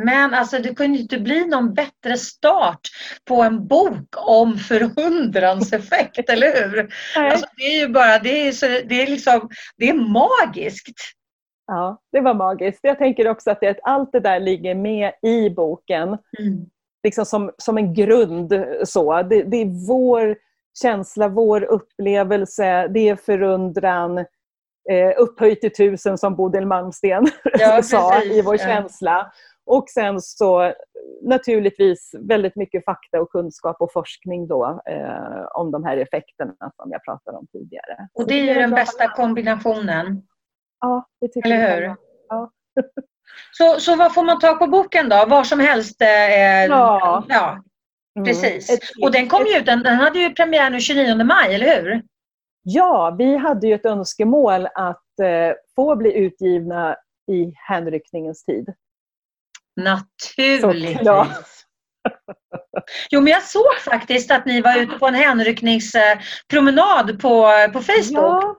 [0.04, 2.80] Men alltså det kunde ju inte bli någon bättre start
[3.24, 6.88] på en bok om förundrans effekt, eller hur?
[7.16, 10.98] Alltså, det är ju bara, det är, så, det är liksom, det är magiskt.
[11.66, 12.80] Ja, det var magiskt.
[12.82, 16.18] Jag tänker också att, det, att allt det där ligger med i boken
[17.04, 18.64] liksom som, som en grund.
[18.84, 19.22] Så.
[19.22, 20.36] Det, det är vår
[20.82, 24.18] känsla, vår upplevelse, det är förundran,
[24.90, 27.26] eh, upphöjt till tusen som Bodil Malmsten
[27.58, 28.66] Ja, sa i vår Ja.
[28.66, 29.32] känsla.
[29.66, 30.72] Och sen så
[31.22, 36.90] naturligtvis väldigt mycket fakta och kunskap och forskning då eh, om de här effekterna som
[36.90, 38.08] jag pratade om tidigare.
[38.12, 40.22] Och det är ju den bästa kombinationen.
[40.80, 41.80] Ja, det tycker Eller jag hur?
[41.80, 41.96] själva.
[42.28, 42.50] Ja.
[43.52, 45.24] Så, så vad får man ta på boken då?
[45.26, 46.02] Var som helst?
[46.02, 47.24] Eh, Ja.
[47.28, 47.58] ja,
[48.16, 48.26] Mm.
[48.26, 48.70] precis.
[48.70, 51.82] Ett- Och den kom ju ut, den, den hade ju premiär nu 29 maj, eller
[51.82, 52.02] hur?
[52.62, 56.96] Ja, vi hade ju ett önskemål att eh, få bli utgivna
[57.32, 58.68] i hänryckningens tid.
[59.76, 61.00] Naturligtvis.
[63.10, 68.12] Jo, men jag såg faktiskt att ni var ute på en hänryckningspromenad på, på Facebook.
[68.12, 68.56] Ja,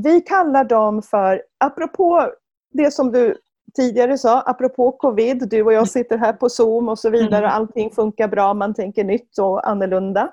[0.00, 2.32] vi kallar dem för, apropå
[2.72, 3.38] det som du
[3.76, 7.50] tidigare sa, apropå covid, du och jag sitter här på Zoom och så vidare, Mm.
[7.56, 10.32] allting funkar bra, man tänker nytt och annorlunda.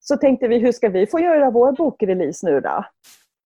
[0.00, 2.84] Så tänkte vi, hur ska vi få göra vår bokrelease nu då?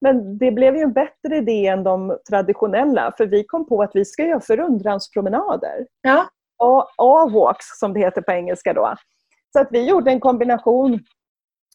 [0.01, 3.91] Men det blev ju en bättre idé än de traditionella, för vi kom på att
[3.95, 5.87] vi ska göra förundranspromenader.
[6.03, 6.27] Ja.
[6.97, 8.95] A-walks som det heter på engelska då.
[9.53, 11.01] Så att vi gjorde en kombination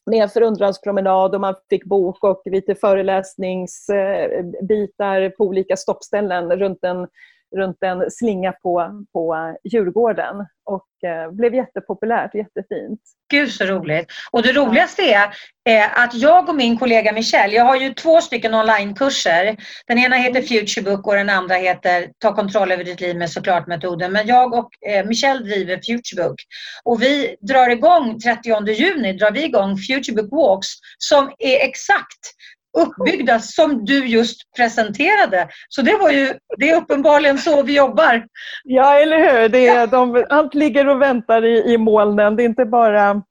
[0.06, 7.08] med en förundranspromenad och man fick bok och lite föreläsningsbitar på olika stoppställen runt en,
[7.56, 10.46] runt en slinga på, på Djurgården.
[10.64, 13.00] Och eh, blev jättepopulärt, jättefint.
[13.30, 14.06] Gud så roligt.
[14.32, 15.22] Och det roligaste är
[15.68, 19.56] eh, att jag och min kollega Michelle, jag har ju två stycken onlinekurser.
[19.86, 24.12] Den ena heter Futurebook och den andra heter Ta kontroll över ditt liv med såklart-metoden.
[24.12, 26.36] Men jag och eh, Michelle driver Futurebook.
[26.84, 32.34] Och vi drar igång 30 juni drar vi igång Futurebook Walks som är exakt
[32.78, 35.48] uppbyggda som du just presenterade.
[35.68, 38.24] Så det var ju, det är uppenbarligen så vi jobbar.
[38.64, 39.48] Ja, eller hur?
[39.48, 42.36] Det är, de, allt ligger och väntar i, i molnen.
[42.36, 43.22] Det är inte bara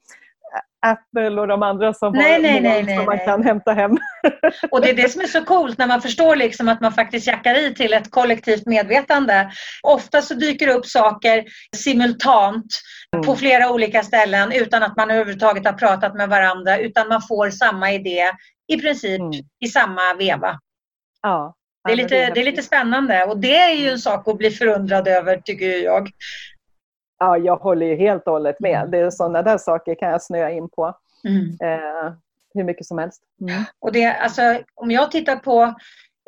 [0.85, 3.97] Apple och de andra som Nej, har nej, nej, nej, som man kan hämta hem.
[4.71, 7.27] Och det är det som är så coolt när man förstår liksom att man faktiskt
[7.27, 9.51] jackar i till ett kollektivt medvetande.
[9.83, 11.43] Ofta så dyker det upp saker
[11.75, 12.65] simultant
[13.25, 17.49] på flera olika ställen utan att man överhuvudtaget har pratat med varandra utan man får
[17.49, 18.31] samma idé
[18.67, 19.31] i princip Mm.
[19.65, 20.59] i samma veva.
[21.21, 21.55] Ja.
[21.87, 24.51] Det är, lite, det är lite spännande och det är ju en sak att bli
[24.51, 26.09] förundrad över tycker jag.
[27.21, 28.79] Ja, jag håller ju helt och hållet med.
[28.79, 28.91] Mm.
[28.91, 31.57] Det är sådana där saker kan jag snöa in på Mm.
[31.63, 32.13] eh,
[32.53, 33.21] hur mycket som helst.
[33.41, 33.63] Mm.
[33.79, 34.41] Och det, alltså,
[34.75, 35.63] om jag tittar på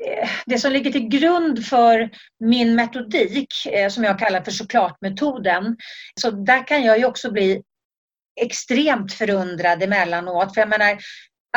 [0.05, 5.77] eh, det som ligger till grund för min metodik, eh, som jag kallar för såklart-metoden,
[6.21, 7.63] så där kan jag ju också bli
[8.41, 10.53] extremt förundrad emellanåt.
[10.53, 10.97] För jag menar,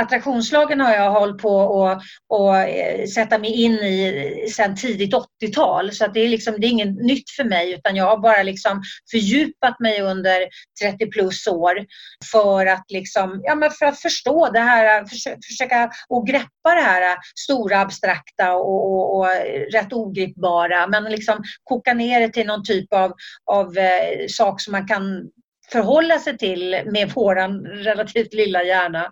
[0.00, 5.92] attraktionslagen har jag hållit på att och, eh, sätta mig in i sedan tidigt 80-tal.
[5.92, 8.42] Så att det, är liksom, det är inget nytt för mig utan jag har bara
[8.42, 10.38] liksom fördjupat mig under
[10.82, 11.86] 30 plus år
[12.30, 16.80] för att, liksom, ja, men för att förstå det här, försöka, försöka och greppa det
[16.80, 19.28] här stora abstrakta och, och, och
[19.72, 23.12] rätt ogripbara men liksom koka ner det till någon typ av,
[23.50, 25.30] av eh, sak som man kan
[25.72, 29.10] förhålla sig till med våran relativt lilla hjärna.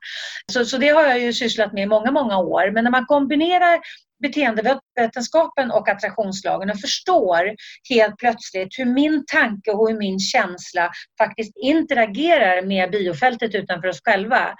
[0.52, 2.70] Så, så det har jag ju sysslat med i många, många år.
[2.70, 3.80] Men när man kombinerar
[4.22, 7.54] beteendevetenskapen och attraktionslagen och förstår
[7.90, 14.00] helt plötsligt hur min tanke och hur min känsla faktiskt interagerar med biofältet utanför oss
[14.04, 14.54] själva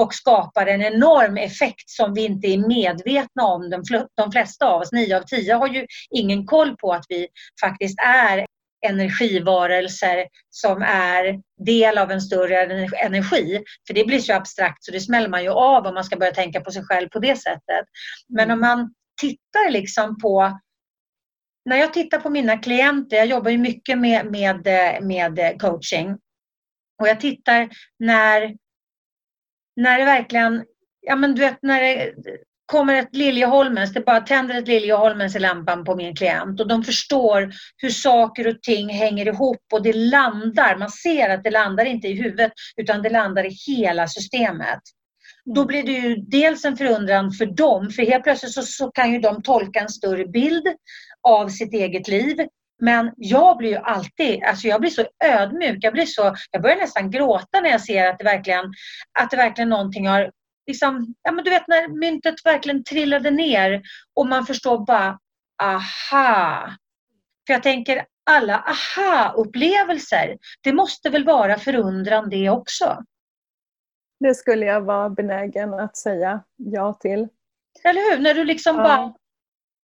[0.00, 3.70] och skapar en enorm effekt som vi inte är medvetna om.
[4.16, 7.26] De flesta av oss, nio av tio, har ju ingen koll på att vi
[7.60, 8.46] faktiskt är
[8.86, 12.62] energivarelser som är del av en större
[13.04, 13.62] energi.
[13.86, 16.32] För det blir så abstrakt så det smäller man ju av om man ska börja
[16.32, 17.84] tänka på sig själv på det sättet.
[18.28, 20.58] Men om man tittar liksom på
[21.64, 24.66] när jag tittar på mina klienter, jag jobbar ju mycket med, med,
[25.02, 26.18] med coaching
[27.02, 28.56] och jag tittar när,
[29.76, 30.64] när det verkligen,
[31.00, 32.14] ja men du vet när det
[32.68, 36.84] kommer ett Liljeholmens, det bara tänder ett Liljeholmens i lampan på min klient och de
[36.84, 41.84] förstår hur saker och ting hänger ihop och det landar, man ser att det landar
[41.84, 44.80] inte i huvudet utan det landar i hela systemet.
[45.54, 49.12] Då blir det ju dels en förundran för dem, för helt plötsligt så, så kan
[49.12, 50.66] ju de tolka en större bild
[51.28, 52.36] av sitt eget liv.
[52.80, 56.76] Men jag blir ju alltid, alltså jag blir så ödmjuk, jag blir så, jag börjar
[56.76, 58.64] nästan gråta när jag ser att det verkligen,
[59.18, 60.30] att det verkligen någonting har,
[60.68, 63.82] liksom, ja men du vet när myntet verkligen trillade ner
[64.14, 65.18] och man förstår bara,
[65.62, 66.70] aha.
[67.46, 73.04] För jag tänker alla aha-upplevelser, det måste väl vara förundran det också?
[74.20, 77.28] Det skulle jag vara benägen att säga ja till.
[77.84, 78.22] Eller hur?
[78.22, 78.82] När du liksom ja.
[78.82, 79.14] bara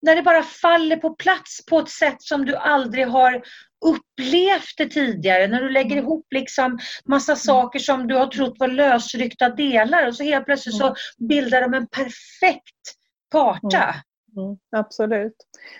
[0.01, 3.43] när det bara faller på plats på ett sätt som du aldrig har
[3.83, 5.47] upplevt det tidigare.
[5.47, 6.05] När du lägger mm.
[6.05, 10.75] ihop liksom massa saker som du har trott var lösryckta delar och så helt plötsligt
[10.75, 10.95] så mm.
[11.19, 12.93] bildar de en perfekt
[13.31, 13.83] karta.
[13.83, 14.45] Mm.
[14.47, 15.35] Mm, absolut.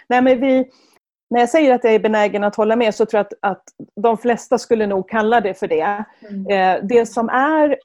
[0.09, 0.65] Nej, men vi,
[1.29, 3.63] när jag säger att jag är benägen att hålla med så tror jag att, att
[4.03, 6.05] de flesta skulle nog kalla det för det.
[6.29, 6.47] Mm.
[6.47, 7.77] Eh, det som är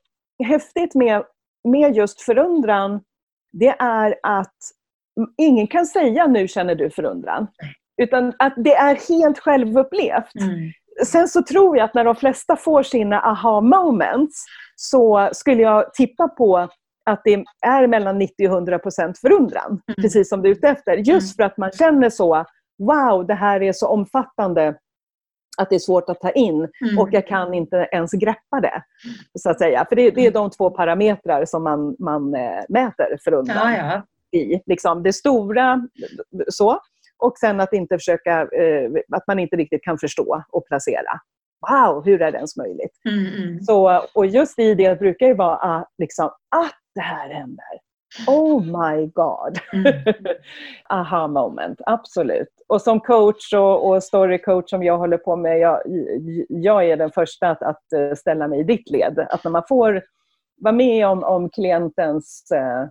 [0.45, 1.25] häftigt med,
[1.69, 3.01] med just förundran,
[3.53, 4.57] det är att
[5.39, 7.47] ingen kan säga nu känner du förundran.
[8.03, 10.35] Utan att det är helt självupplevt.
[10.41, 10.73] Mm.
[11.05, 14.45] Sen så tror jag att när de flesta får sina aha moments
[14.77, 16.69] så skulle jag tippa på
[17.11, 19.71] att det är mellan 90 och 100 procent förundran.
[19.71, 19.97] Mm.
[20.03, 20.97] Precis som du är ute efter.
[20.97, 21.35] Just mm.
[21.37, 22.45] för att man känner så,
[22.79, 24.75] wow, det här är så omfattande
[25.59, 26.99] att det är svårt att ta in mm.
[26.99, 28.83] och jag kan inte ens greppa det.
[29.39, 29.87] så att säga.
[29.89, 34.39] För det, det är de två parametrar som man, man äh, mäter förundran ja, ja.
[34.39, 34.63] i.
[34.67, 35.89] Liksom det stora,
[36.49, 36.81] så.
[37.19, 41.21] Och sen att, inte försöka, äh, att man inte riktigt kan förstå och placera.
[41.71, 43.01] Wow, hur är det ens möjligt?
[43.09, 43.61] Mm, mm.
[43.61, 46.27] Så, och just i det brukar det vara att, liksom,
[46.57, 47.81] att det här händer.
[48.27, 49.59] Oh my God!
[49.73, 50.15] Mm.
[50.91, 52.49] Aha moment, absolut.
[52.69, 55.81] Och som coach och, och storycoach som jag håller på med, jag,
[56.49, 59.27] jag är den första att, att, eh, ställa mig i ditt led.
[59.31, 60.03] Att när man får
[60.61, 62.89] vara med om, om klientens eh,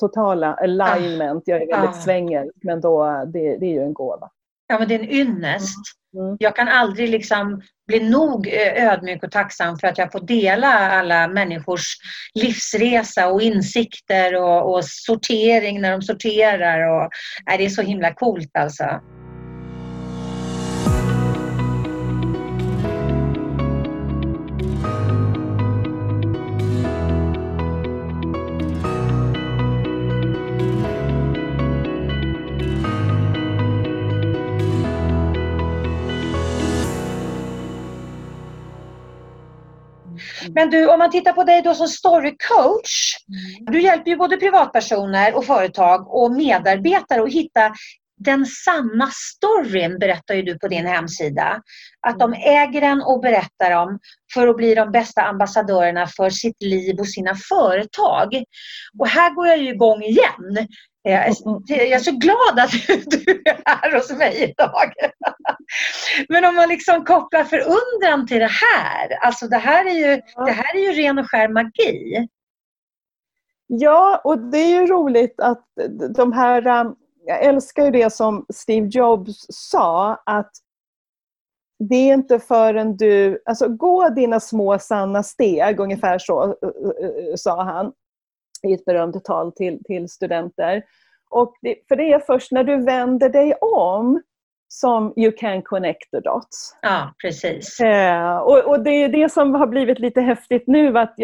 [0.00, 2.00] totala alignment, jag är väldigt ah.
[2.00, 4.30] svänger, men då, det, det är ju en gåva.
[4.66, 5.78] Ja, men det är en ynnest.
[6.14, 6.36] Mm.
[6.40, 10.90] Jag kan aldrig liksom bli nog eh, ödmjuk och tacksam för att jag får dela
[10.90, 11.94] alla människors
[12.34, 16.88] livsresa och insikter och, och sortering när de sorterar.
[16.88, 17.10] Och,
[17.52, 19.00] äh, det är så himla coolt alltså.
[40.58, 43.16] Men du, om man tittar på dig då som storycoach.
[43.28, 43.72] Mm.
[43.72, 47.72] Du hjälper ju både privatpersoner och företag och medarbetare att hitta
[48.18, 51.62] den sanna storyn berättar ju du på din hemsida.
[52.06, 53.98] Att de äger den och berättar om
[54.34, 58.42] för att bli de bästa ambassadörerna för sitt liv och sina företag.
[58.98, 60.66] Och här går jag ju igång igen.
[61.08, 61.28] Jag
[61.92, 62.70] är så glad att
[63.10, 64.92] du är här hos mig idag.
[66.28, 69.18] Men om man liksom kopplar förundran till det här.
[69.20, 72.28] Alltså det här är ju, det här är ju ren och skär magi.
[73.66, 75.64] Ja, och det är ju roligt att
[76.16, 76.62] de här...
[77.26, 80.50] Jag älskar ju det som Steve Jobs sa att
[81.88, 83.42] det är inte förrän du...
[83.44, 86.56] Alltså gå dina små sanna steg, ungefär så
[87.36, 87.92] sa han
[88.64, 90.82] i ett berömt tal till, till studenter.
[91.30, 94.22] Och det, för det är först när du vänder dig om
[94.68, 96.76] som you can connect the dots.
[96.82, 97.80] Ja, precis.
[97.80, 101.14] Eh, och, och, det är det som har blivit lite häftigt nu, att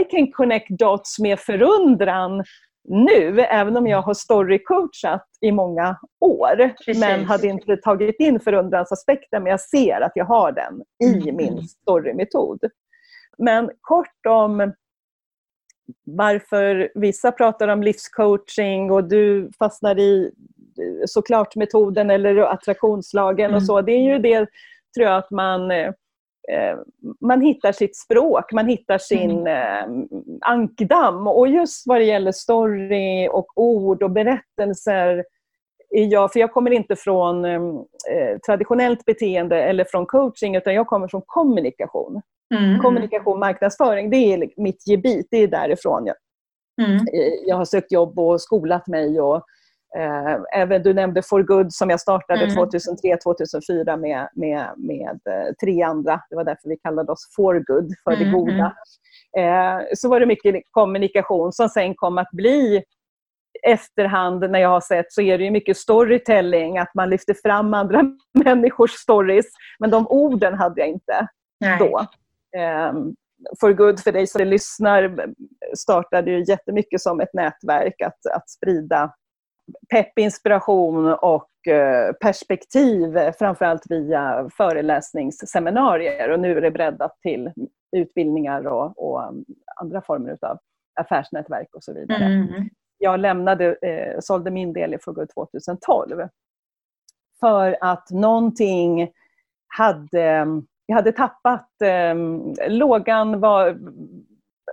[0.00, 2.44] I can connect dots med förundran
[2.88, 6.74] nu, även om jag har storycoachat i många år.
[6.86, 7.00] Precis.
[7.00, 11.36] Men hade inte tagit in förundransaspekten, men jag ser att jag har den i Mm.
[11.36, 12.58] min storymetod.
[13.38, 14.72] Men kort om
[16.04, 20.30] varför vissa pratar om livscoaching och du fastnar i
[21.06, 23.56] såklart metoden eller attraktionslagen Mm.
[23.56, 23.80] och så.
[23.80, 24.38] Det är ju det,
[24.96, 25.86] tror jag, att man eh,
[26.52, 26.78] eh,
[27.20, 29.84] man hittar sitt språk, man hittar sin eh,
[30.40, 31.26] ankdamm.
[31.26, 35.24] Och just vad det gäller story och ord och berättelser
[35.90, 40.86] är jag, för jag kommer inte från eh, traditionellt beteende eller från coaching, utan jag
[40.86, 42.22] kommer från kommunikation.
[42.52, 42.78] Mm.
[42.78, 46.16] Kommunikation, marknadsföring, det är mitt gebit, det är därifrån jag,
[46.86, 46.96] Mm.
[46.96, 49.20] eh, jag har sökt jobb och skolat mig.
[49.20, 49.36] Och,
[49.96, 52.56] eh, även Du nämnde For Good som jag startade Mm.
[52.56, 56.20] 2003-2004 med, med, med eh, tre andra.
[56.30, 58.72] Det var därför vi kallade oss For Good, för det Mm, goda.
[59.38, 62.82] Eh, så var det mycket kommunikation som sen kom att bli
[63.66, 67.74] efterhand när jag har sett så är det ju mycket storytelling, att man lyfter fram
[67.74, 68.02] andra
[68.44, 69.46] människors stories.
[69.78, 71.26] Men de orden hade jag inte
[71.60, 71.78] Nej.
[71.78, 72.06] då.
[72.56, 73.14] Um,
[73.60, 75.26] For Good, för dig som lyssnar,
[75.76, 79.14] startade ju jättemycket som ett nätverk att, att sprida
[79.90, 86.30] pepp, inspiration och eh, perspektiv, framförallt via föreläsningsseminarier.
[86.30, 87.52] Och nu är det breddat till
[87.96, 89.44] utbildningar och, och um,
[89.80, 90.58] andra former av
[91.00, 92.68] affärsnätverk och så vidare Mm.
[92.98, 96.28] jag lämnade, eh, sålde min del i For Good 2012.
[97.40, 99.10] För att någonting
[99.78, 100.46] hade,
[100.92, 102.14] jag hade tappat, eh,
[102.68, 103.78] lågan var,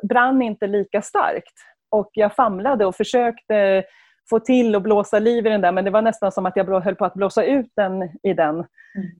[0.08, 1.54] brann inte lika starkt.
[1.92, 3.84] Och jag famlade och försökte
[4.30, 6.82] få till och blåsa liv i den där, men det var nästan som att jag
[6.84, 8.60] höll på att blåsa ut den i den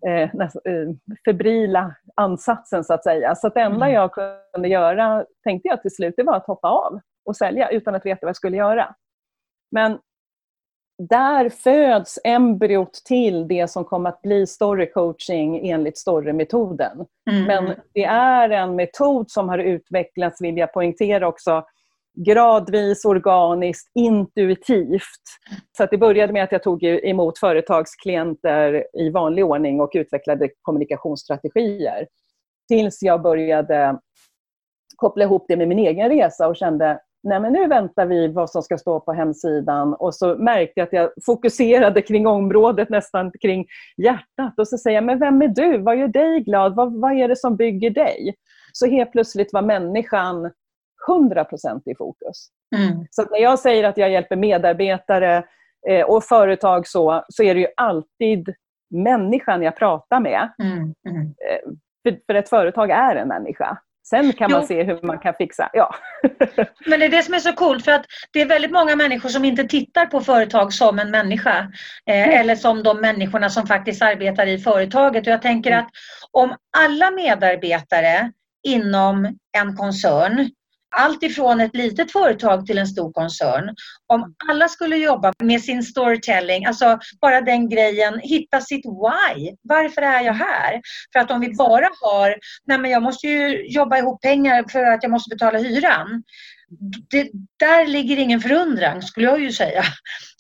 [0.08, 3.36] eh, näst, eh, febrila ansatsen så att säga.
[3.36, 3.94] Så att det enda Mm.
[3.94, 4.12] jag
[4.54, 8.06] kunde göra, tänkte jag till slut, det var att hoppa av och sälja utan att
[8.06, 8.96] veta vad jag skulle göra.
[9.72, 10.00] Men
[11.00, 17.06] där föds embryot till det som kom att bli story coaching enligt storymetoden.
[17.32, 17.44] Mm.
[17.46, 21.64] Men det är en metod som har utvecklats, vill jag poängtera också,
[22.26, 25.24] gradvis, organiskt, intuitivt.
[25.78, 30.50] Så att det började med att jag tog emot företagsklienter i vanlig ordning och utvecklade
[30.62, 32.08] kommunikationsstrategier.
[32.68, 34.00] Tills jag började
[34.96, 38.50] koppla ihop det med min egen resa och kände Nej, men nu väntar vi vad
[38.50, 43.32] som ska stå på hemsidan och så märkte jag att jag fokuserade kring området, nästan
[43.42, 43.66] kring
[43.98, 44.60] hjärtat.
[44.60, 45.78] Och så säger jag, men vem är du?
[45.78, 46.76] Vad gör dig glad?
[46.76, 48.36] Vad, vad är det som bygger dig?
[48.74, 50.52] Så helt plötsligt var människan
[51.08, 52.50] 100% i fokus.
[52.78, 53.06] Mm.
[53.10, 55.44] Så när jag säger att jag hjälper medarbetare
[55.88, 58.54] eh, och företag så, så är det ju alltid
[58.90, 60.50] människan jag pratar med.
[60.64, 60.94] Mm.
[61.10, 61.34] Mm.
[62.04, 63.78] För, för ett företag är en människa.
[64.10, 64.68] Sen kan man Jo.
[64.68, 65.70] se hur man kan fixa.
[65.74, 65.96] Ja.
[66.86, 69.30] Men det är det som är så coolt för att det är väldigt många människor
[69.30, 71.72] som inte tittar på företag som en människa.
[72.06, 75.28] Eh, eller som de människorna som faktiskt arbetar i företaget.
[75.28, 75.86] Och jag tänker Mm.
[75.86, 75.90] att
[76.32, 78.32] om alla medarbetare
[78.68, 79.26] inom
[79.58, 80.50] en koncern
[80.96, 83.76] allt ifrån ett litet företag till en stor koncern.
[84.08, 89.52] Om alla skulle jobba med sin storytelling, alltså bara den grejen, hitta sitt why.
[89.62, 90.82] Varför är jag här?
[91.14, 92.36] För att om vi bara har,
[92.66, 96.24] nej men jag måste ju jobba ihop pengar för att jag måste betala hyran.
[97.10, 97.30] Det,
[97.60, 99.84] där ligger ingen förundran skulle jag ju säga.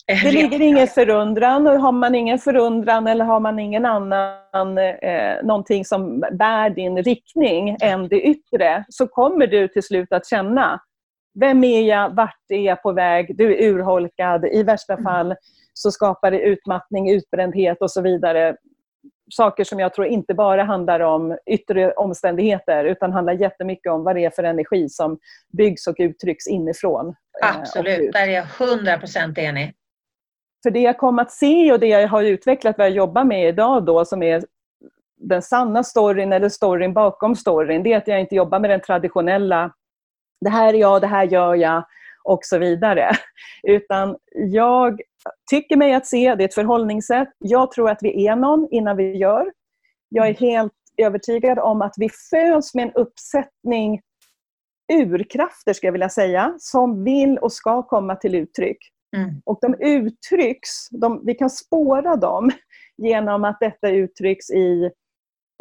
[0.09, 5.43] Det ligger ingen förundran och har man ingen förundran eller har man ingen annan eh,
[5.43, 10.79] någonting som bär din riktning än det yttre så kommer du till slut att känna
[11.39, 15.35] vem är jag, vart är jag på väg, du är urholkad, i värsta fall
[15.73, 18.55] så skapar det utmattning, utbrändhet och så vidare.
[19.31, 24.15] Saker som jag tror inte bara handlar om yttre omständigheter utan handlar jättemycket om vad
[24.15, 25.19] det är för energi som
[25.57, 27.15] byggs och uttrycks inifrån.
[27.43, 28.13] eh, Absolut, ut.
[28.13, 29.73] där är jag 100% enig.
[30.63, 33.49] För det jag kom att se och det jag har utvecklat vad jag jobbar med
[33.49, 34.43] idag då som är
[35.17, 38.81] den sanna storyn eller storyn bakom storyn, det är att jag inte jobbar med den
[38.81, 39.71] traditionella
[40.41, 41.83] det här är jag, det här gör jag
[42.23, 43.11] och så vidare.
[43.63, 45.01] Utan jag
[45.49, 47.29] tycker mig att se, det är ett förhållningssätt.
[47.37, 49.51] Jag tror att vi är någon innan vi gör.
[50.09, 54.01] Jag är helt övertygad om att vi föds med en uppsättning
[54.93, 58.77] urkrafter, ska jag vilja säga, som vill och ska komma till uttryck.
[59.17, 59.41] Mm.
[59.45, 62.51] Och de uttrycks, de, vi kan spåra dem
[62.97, 64.91] genom att detta uttrycks i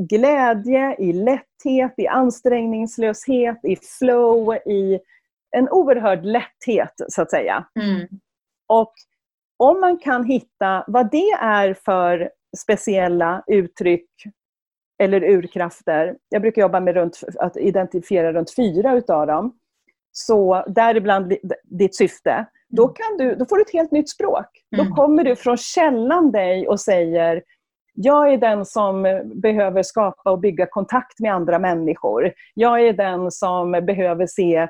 [0.03, 5.01] glädje, i lätthet, i ansträngningslöshet, i flow, i
[5.57, 7.67] en oerhörd lätthet så att säga.
[7.81, 8.09] Mm.
[8.67, 8.93] Och
[9.57, 14.11] om man kan hitta vad det är för speciella uttryck
[15.03, 19.59] eller urkrafter, jag brukar jobba med runt, att identifiera runt fyra utav dem,
[20.13, 22.47] så däribland ditt syfte.
[22.69, 24.47] Då, kan du, då får du ett helt nytt språk.
[24.77, 24.87] Mm.
[24.89, 27.43] Då kommer du från källan dig och säger
[28.01, 32.33] jag är den som behöver skapa och bygga kontakt med andra människor.
[32.55, 34.69] Jag är den som behöver se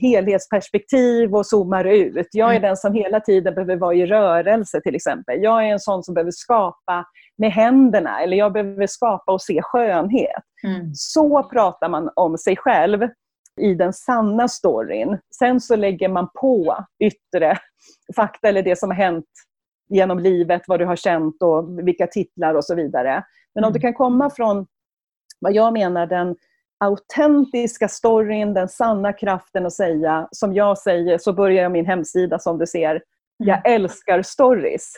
[0.00, 2.28] helhetsperspektiv och zoomar ut.
[2.32, 2.62] Jag är Mm.
[2.62, 5.42] den som hela tiden behöver vara i rörelse till exempel.
[5.42, 7.04] Jag är en sån som behöver skapa
[7.38, 10.42] med händerna eller jag behöver skapa och se skönhet.
[10.66, 10.90] Mm.
[10.94, 13.08] Så pratar man om sig själv
[13.60, 15.18] i den sanna storyn.
[15.38, 17.58] Sen så lägger man på yttre
[18.16, 19.26] fakta eller det som har hänt
[19.88, 23.24] genom livet, vad du har känt och vilka titlar och så vidare.
[23.54, 23.72] Men om Mm.
[23.72, 24.66] du kan komma från
[25.40, 26.36] vad jag menar den
[26.84, 32.38] autentiska storyn, den sanna kraften att säga, som jag säger, så börjar jag min hemsida
[32.38, 33.02] som du ser,
[33.36, 34.92] jag älskar stories.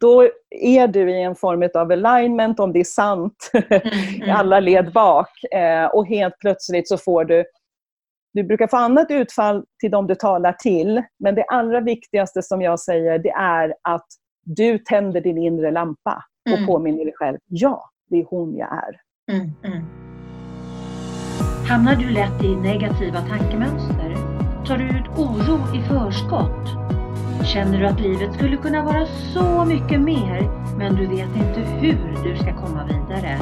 [0.00, 3.58] Då är du i en form av alignment, om det är sant, i
[4.22, 4.36] Mm.
[4.36, 5.44] alla led bak.
[5.52, 7.44] Eh, och helt plötsligt så får du
[8.32, 12.62] du brukar få annat utfall till de du talar till, men det allra viktigaste som
[12.62, 14.06] jag säger, det är att
[14.44, 16.66] du tänder din inre lampa och Mm.
[16.66, 19.00] påminner dig själv, ja, det är hon jag är.
[19.36, 19.50] Mm.
[19.64, 19.84] Mm.
[21.68, 24.14] Hamnar du lätt i negativa tankemönster?
[24.66, 26.68] Tar du ut oro i förskott?
[27.54, 30.42] Känner du att livet skulle kunna vara så mycket mer,
[30.78, 33.38] men du vet inte hur du ska komma vidare?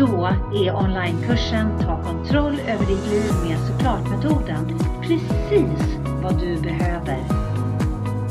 [0.00, 7.18] Då är onlinekursen Ta kontroll över ditt liv med såklart-metoden precis vad du behöver.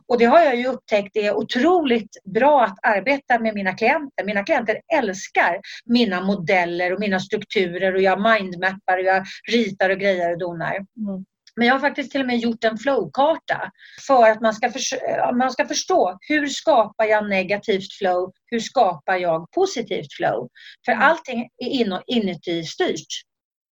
[0.09, 4.25] Och det har jag ju upptäckt är otroligt bra att arbeta med mina klienter.
[4.25, 9.99] Mina klienter älskar mina modeller och mina strukturer och jag mindmappar och jag ritar och
[9.99, 10.75] grejer och donar.
[10.75, 11.25] Mm.
[11.57, 13.71] Men jag har faktiskt till och med gjort en flowkarta
[14.07, 18.33] för att man ska, förs- man ska förstå hur skapar jag negativt flow?
[18.47, 20.49] Hur skapar jag positivt flow?
[20.85, 23.09] För allting är in- inuti styrt.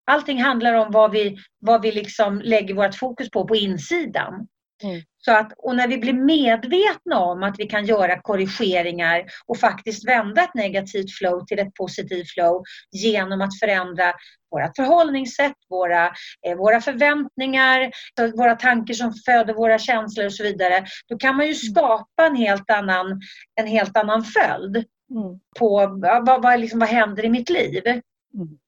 [0.04, 4.48] Allting handlar om vad vi, vad vi liksom lägger vårt fokus på på insidan.
[4.82, 5.02] Mm.
[5.24, 10.08] Så att, och när vi blir medvetna om att vi kan göra korrigeringar och faktiskt
[10.08, 14.12] vända ett negativt flow till ett positivt flow genom att förändra
[14.50, 16.06] våra förhållningssätt, våra,
[16.46, 17.90] eh, våra förväntningar,
[18.36, 20.84] våra tankar som föder våra känslor och så vidare.
[21.08, 23.20] Då kan man ju skapa en helt annan,
[23.60, 25.40] en helt annan följd Mm.
[25.58, 27.86] på vad, vad, liksom, vad händer i mitt liv.
[27.86, 28.58] Mm.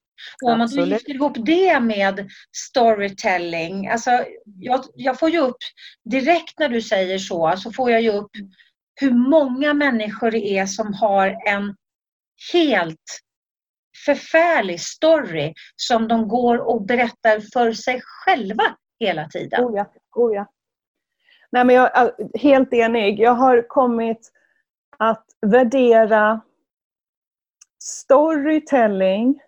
[0.42, 3.88] Och om man då gifter ihop det med storytelling.
[3.88, 4.10] Alltså,
[4.44, 5.56] jag, jag får ju upp,
[6.04, 8.30] direkt när du säger så, så får jag ju upp
[9.00, 11.76] hur många människor det är som har en
[12.52, 13.20] helt
[14.04, 19.64] förfärlig story som de går och berättar för sig själva hela tiden.
[19.64, 20.46] Oh ja, oh ja.
[21.50, 23.20] Nej, men jag är helt enig.
[23.20, 24.30] Jag har kommit
[24.98, 26.40] att värdera
[27.82, 29.40] storytelling,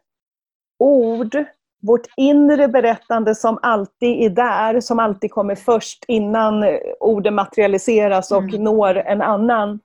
[0.78, 1.44] ord,
[1.82, 8.32] vårt inre berättande som alltid är där, som alltid kommer först innan eh, orden materialiseras
[8.32, 8.64] och Mm.
[8.64, 9.80] når en annan.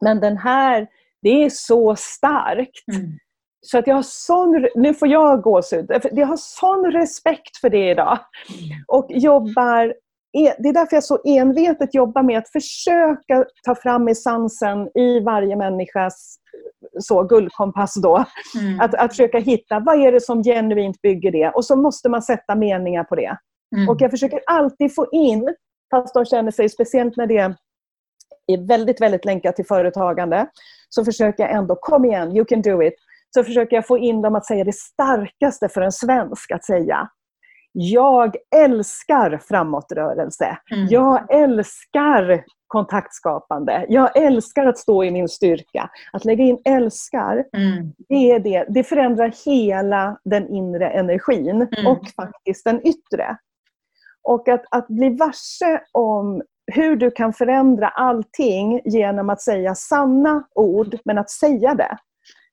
[0.00, 0.86] Men den här,
[1.22, 2.88] det är så starkt.
[2.96, 3.10] Mm.
[3.60, 5.90] Så att jag har sån, nu får jag gåshud.
[6.12, 8.18] Jag har sån respekt för det idag.
[8.86, 9.86] Och jobbar,
[10.38, 15.20] e- det är därför jag så envetet jobbar med att försöka ta fram essensen i
[15.20, 16.36] varje människas
[16.98, 18.24] så, guldkompass då.
[18.60, 18.80] Mm.
[18.80, 22.22] Att, att försöka hitta vad är det som genuint bygger det och så måste man
[22.22, 23.36] sätta meningar på det.
[23.76, 23.88] Mm.
[23.88, 25.54] Och jag försöker alltid få in,
[25.90, 27.38] fast de känner sig, speciellt när det
[28.52, 30.46] är väldigt, väldigt länkat till företagande,
[30.88, 32.94] så försöker jag ändå, kom igen, you can do it.
[33.34, 37.08] så försöker jag få in dem att säga det starkaste för en svensk att säga.
[37.72, 40.58] Jag älskar framåtrörelse.
[40.74, 40.86] Mm.
[40.90, 43.86] Jag älskar kontaktskapande.
[43.88, 45.90] Jag älskar att stå i min styrka.
[46.12, 47.92] Att lägga in älskar, mm.
[48.08, 48.66] det, är det.
[48.68, 51.86] det förändrar hela den inre energin mm.
[51.86, 53.36] och faktiskt den yttre.
[54.22, 56.42] Och att, att bli varse om
[56.72, 61.98] hur du kan förändra allting genom att säga sanna ord, men att säga det.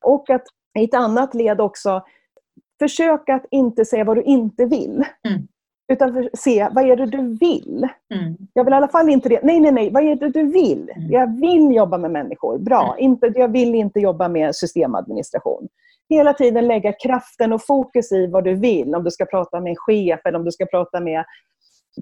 [0.06, 0.44] Och att
[0.80, 2.04] i ett annat led också
[2.80, 5.06] försöka att inte säga vad du inte vill.
[5.28, 5.48] Mm.
[5.92, 7.88] Utan se, vad är det du vill?
[8.14, 8.38] Mm.
[8.54, 9.40] Jag vill i alla fall inte det.
[9.44, 10.92] Nej, nej, nej, vad är det du vill?
[10.96, 11.12] Mm.
[11.12, 12.58] Jag vill jobba med människor.
[12.58, 12.84] Bra.
[12.84, 13.12] Mm.
[13.12, 15.68] Inte, jag vill inte jobba med systemadministration.
[16.10, 18.96] Hela tiden lägga kraften och fokus i vad du vill.
[18.96, 21.26] Om du ska prata med en chef eller om du ska prata med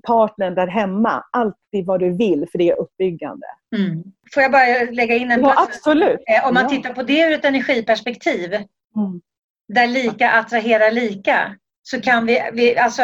[0.07, 1.23] partnern där hemma.
[1.31, 3.45] Alltid vad du vill, för det är uppbyggande.
[3.77, 4.03] Mm.
[4.33, 6.19] Får jag bara lägga in en Ja, absolut.
[6.27, 6.69] Eh, om man ja.
[6.69, 9.21] tittar på det ur ett energiperspektiv, mm.
[9.67, 13.03] där lika attraherar lika, så kan vi, vi alltså,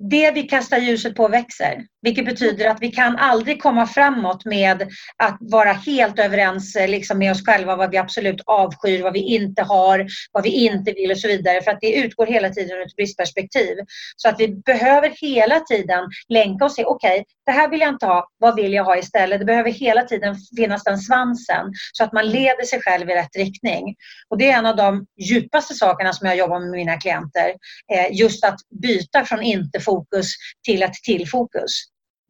[0.00, 1.84] det vi kastar ljuset på växer.
[2.02, 7.18] Vilket betyder att vi kan aldrig komma framåt med att vara helt överens eh, liksom,
[7.18, 11.10] med oss själva vad vi absolut avskyr, vad vi inte har, vad vi inte vill
[11.10, 11.62] och så vidare.
[11.62, 13.76] För att det utgår hela tiden ur ett bristperspektiv.
[14.16, 17.88] Så att vi behöver hela tiden länka och se, okej, okay, det här vill jag
[17.88, 19.38] inte ha, vad vill jag ha istället?
[19.38, 23.36] Det behöver hela tiden finnas den svansen så att man leder sig själv i rätt
[23.36, 23.94] riktning.
[24.28, 27.48] Och det är en av de djupaste sakerna som jag jobbar med mina klienter.
[27.92, 30.26] Eh, just att byta från inte-fokus
[30.64, 31.72] till ett till-fokus.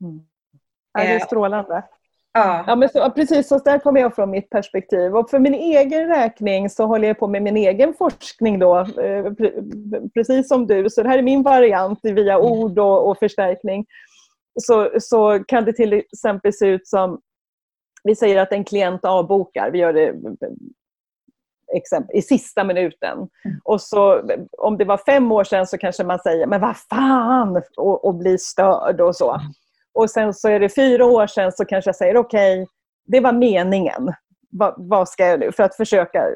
[0.02, 0.20] Mm.
[0.92, 1.82] Ja, det är eh, strålande.
[2.32, 2.64] Ja.
[2.66, 5.16] ja men så, precis, så där kommer jag från mitt perspektiv.
[5.16, 9.32] Och för min egen räkning så håller jag på med min egen forskning då, eh,
[10.14, 10.90] precis som du.
[10.90, 12.46] Så det här är min variant via mm.
[12.46, 13.86] ord och, och förstärkning.
[14.60, 17.20] Så, så kan det till exempel se ut som,
[18.04, 20.14] vi säger att en klient avbokar, vi gör det
[21.76, 23.18] exempel, i sista minuten.
[23.18, 23.60] Mm.
[23.64, 24.22] Och så,
[24.58, 28.14] om det var fem år sedan så kanske man säger, men vad fan, och, och
[28.14, 29.30] blir störd och så.
[29.30, 29.52] Mm.
[29.92, 32.66] Och sen så är det fyra år sedan så kanske jag säger okej, okay,
[33.06, 34.14] det var meningen.
[34.52, 35.52] Va, vad ska jag nu?
[35.52, 36.26] För att försöka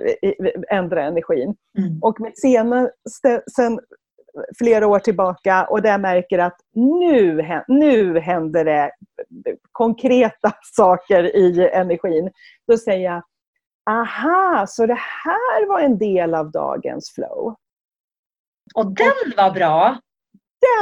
[0.71, 1.55] ändra energin.
[1.79, 1.99] Mm.
[2.03, 3.81] Och mitt senaste, sen
[4.59, 8.91] flera år tillbaka och där jag märker att nu, nu händer det
[9.73, 12.31] konkreta saker i energin.
[12.69, 13.23] Då säger jag,
[13.91, 17.55] aha, så det här var en del av dagens flow.
[18.75, 19.99] Och den var bra!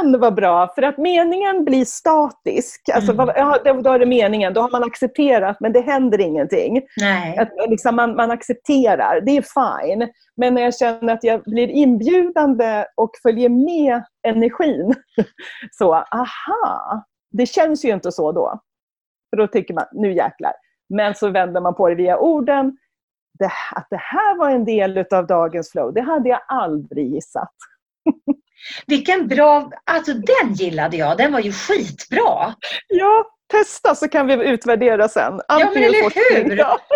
[0.02, 2.88] Den var bra, för att meningen blir statisk.
[2.94, 3.28] Alltså, mm.
[3.36, 6.82] ja, då är det meningen, då har man accepterat, men det händer ingenting.
[7.00, 7.38] Nej.
[7.38, 10.08] Att, liksom, man, man accepterar, det är fine.
[10.36, 14.94] Men när jag känner att jag blir inbjudande och följer med energin,
[15.70, 18.60] så aha, det känns ju inte så då.
[19.30, 20.52] För då tycker man, nu jäklar.
[20.88, 22.76] Men så vänder man på det via orden.
[23.38, 27.54] Det, att det här var en del av dagens flow, det hade jag aldrig gissat.
[28.86, 32.54] Vilken bra, alltså den gillade jag, den var ju skitbra.
[32.88, 35.40] Ja, testa så kan vi utvärdera sen.
[35.48, 36.56] Antingen ja men eller hur!
[36.56, 36.78] Ja.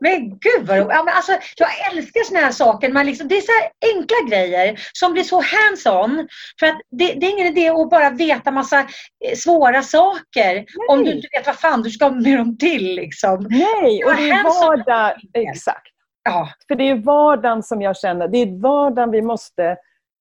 [0.00, 2.92] Men gud vad ja, men alltså, Jag älskar såna här saker.
[2.92, 3.52] Man liksom, det är så
[3.94, 6.28] enkla grejer som blir så hands-on.
[6.60, 10.66] För att det, det, är ingen idé att bara veta massa eh, svåra saker Nej.
[10.88, 12.94] om du inte vet vad fan du ska med dem till.
[12.94, 13.46] Liksom.
[13.50, 15.14] Nej, och det är vardag.
[15.34, 15.92] Exakt.
[16.24, 16.48] Ja.
[16.68, 19.76] För det är vardagen som jag känner, det är vardagen vi måste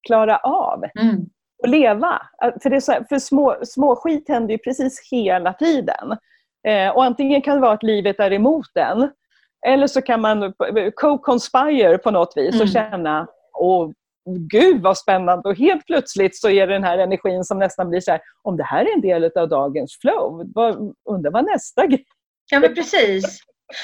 [0.06, 0.84] klara av.
[1.00, 1.26] Mm.
[1.64, 2.22] Och leva.
[2.64, 6.18] För, det här, för små, små skit händer ju precis hela tiden.
[6.68, 9.10] Eh, och antingen kan det vara att livet är emot en.
[9.68, 10.54] Eller så kan man
[10.96, 12.68] co-conspire på något vis och mm.
[12.68, 13.28] känna
[13.60, 13.92] Åh,
[14.26, 18.00] gud vad spännande och helt plötsligt så är det den här energin som nästan blir
[18.00, 21.88] så här, om det här är en del av dagens flow, vad, undrar vad nästa
[21.88, 22.06] grej
[22.52, 23.40] Ja men precis.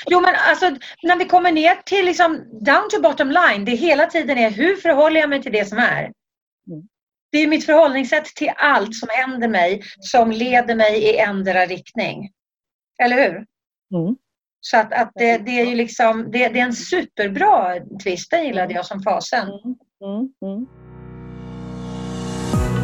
[0.10, 0.66] Jo men alltså
[1.04, 4.76] när vi kommer ner till liksom down to bottom line, det hela tiden är hur
[4.76, 6.04] förhåller jag mig till det som är?
[6.04, 6.88] Mm.
[7.32, 12.30] Det är mitt förhållningssätt till allt som händer mig som leder mig i ändra riktning.
[13.04, 13.36] Eller hur?
[14.00, 14.16] Mm.
[14.62, 18.46] Så att, att det, det, är ju liksom, det, det, är en superbra twist, den
[18.46, 19.48] gillade jag som fasen.
[19.48, 19.76] Mm.
[20.04, 20.34] Mm.
[20.42, 20.68] mm.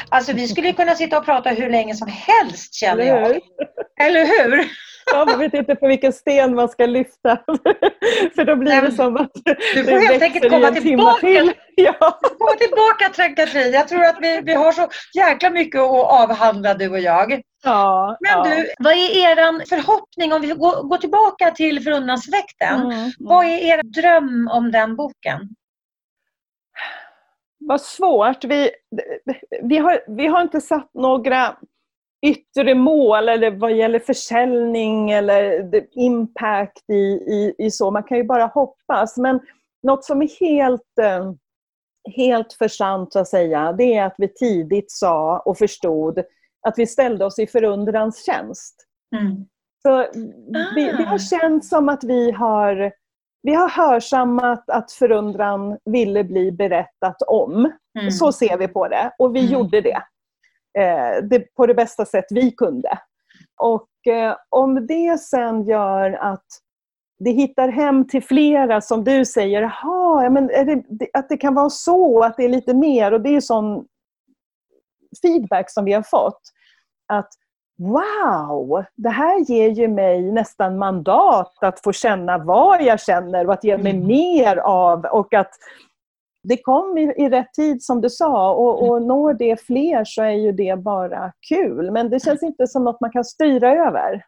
[0.09, 3.39] Alltså vi skulle kunna sitta och prata hur länge som helst känner jag.
[3.99, 4.69] Eller hur?
[5.06, 7.38] Ja, man vet inte på vilken sten man ska lyfta.
[8.36, 9.32] För då blir det som att
[9.74, 11.20] Du får helt enkelt komma tillbaka.
[11.20, 11.54] Till.
[11.76, 12.20] Ja.
[12.39, 13.74] Komma tillbaka Katrin.
[13.74, 17.41] Jag tror att vi, vi har så jäkla mycket att avhandla du och jag.
[17.64, 18.43] Ja, Men ja.
[18.43, 22.82] du, vad är er förhoppning om vi går, går tillbaka till förundransväkten?
[22.82, 23.12] Mm, mm.
[23.20, 25.49] Vad är er dröm om den boken?
[27.60, 28.43] Vad svårt.
[28.43, 28.72] Vi,
[29.64, 31.56] vi, har, vi har inte satt några
[32.24, 37.91] yttre mål eller vad gäller försäljning eller impact i, i, i så.
[37.91, 39.17] Man kan ju bara hoppas.
[39.17, 39.39] Men
[39.84, 41.34] något som är helt, eh,
[42.15, 46.24] helt för sant att säga, det är att vi tidigt sa och förstod
[46.67, 48.76] att vi ställde oss i förundrans tjänst.
[49.15, 49.45] Mm.
[49.82, 50.05] Så
[50.76, 52.91] vi, det har känts som att vi har,
[53.41, 57.71] vi har hörsammat att förundran ville bli berättat om.
[57.99, 58.11] Mm.
[58.11, 59.11] Så ser vi på det.
[59.17, 59.51] Och vi Mm.
[59.53, 60.03] gjorde det.
[60.80, 61.55] Eh, det.
[61.55, 62.99] På det bästa sätt vi kunde.
[63.57, 66.45] Och eh, om det sen gör att
[67.19, 71.69] det hittar hem till flera som du säger, ja, men det- att det kan vara
[71.69, 73.11] så, att det är lite mer.
[73.13, 73.86] Och det är sån
[75.21, 76.41] feedback som vi har fått.
[77.07, 77.30] Att
[77.78, 83.53] wow, det här ger ju mig nästan mandat att få känna vad jag känner och
[83.53, 84.07] att ge mig Mm.
[84.07, 85.05] mer av.
[85.05, 85.51] Och att
[86.44, 90.22] det kom i, i rätt tid som du sa och, och når det fler så
[90.24, 91.91] är ju det bara kul.
[91.91, 94.26] Men det känns inte som något man kan styra över.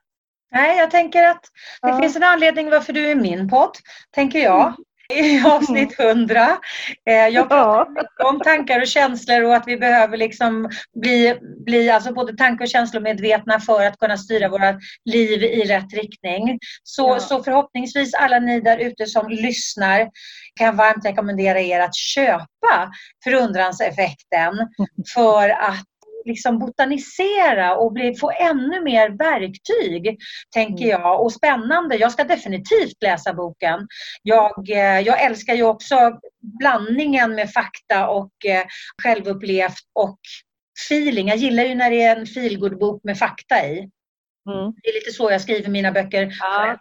[0.52, 1.42] Nej, jag tänker att
[1.82, 2.02] det Ja.
[2.02, 3.72] finns en anledning varför du är min podd,
[4.12, 4.74] tänker jag.
[5.14, 6.58] I avsnitt 100.
[7.10, 10.70] Eh, Jag pratar mycket om tankar och känslor och att vi behöver liksom
[11.02, 15.94] bli, bli alltså både tanke och känslomedvetna för att kunna styra våra liv i rätt
[15.94, 16.60] riktning.
[16.84, 17.20] Så, Ja.
[17.20, 20.10] så förhoppningsvis alla ni där ute som lyssnar
[20.60, 22.92] kan varmt rekommendera er att köpa
[23.24, 24.54] förundranseffekten
[25.14, 25.86] för att
[26.26, 30.18] liksom botanisera och bli, få ännu mer verktyg,
[30.54, 31.02] tänker Mm.
[31.02, 31.22] jag.
[31.22, 31.96] Och spännande.
[31.96, 33.88] Jag ska definitivt läsa boken.
[34.24, 35.96] Jag, eh, jag älskar ju också
[36.60, 38.64] blandningen med fakta och eh,
[39.04, 40.20] självupplevt och
[40.90, 41.28] feeling.
[41.28, 43.78] Jag gillar ju när det är en feelgood-bok med fakta i.
[44.50, 44.74] Mm.
[44.84, 46.32] Det är lite så jag skriver mina böcker.
[46.40, 46.78] Ja.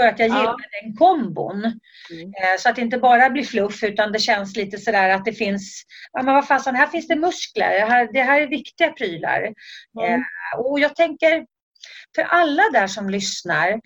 [0.00, 0.38] För att jag Ja.
[0.38, 1.56] gillar den kombon.
[1.64, 2.28] Mm.
[2.28, 5.32] Eh, Så att det inte bara blir fluff utan det känns lite sådär att det
[5.32, 5.82] finns,
[6.12, 9.52] ja men vad fasen, här finns det muskler, det här, det här är viktiga prylar.
[10.02, 10.22] Mm.
[10.58, 11.46] Och jag tänker,
[12.14, 13.78] för alla där som lyssnar, eh,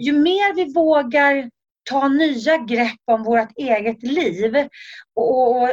[0.00, 1.50] ju mer vi vågar
[1.90, 4.56] ta nya grepp om vårt eget liv
[5.16, 5.70] och, och,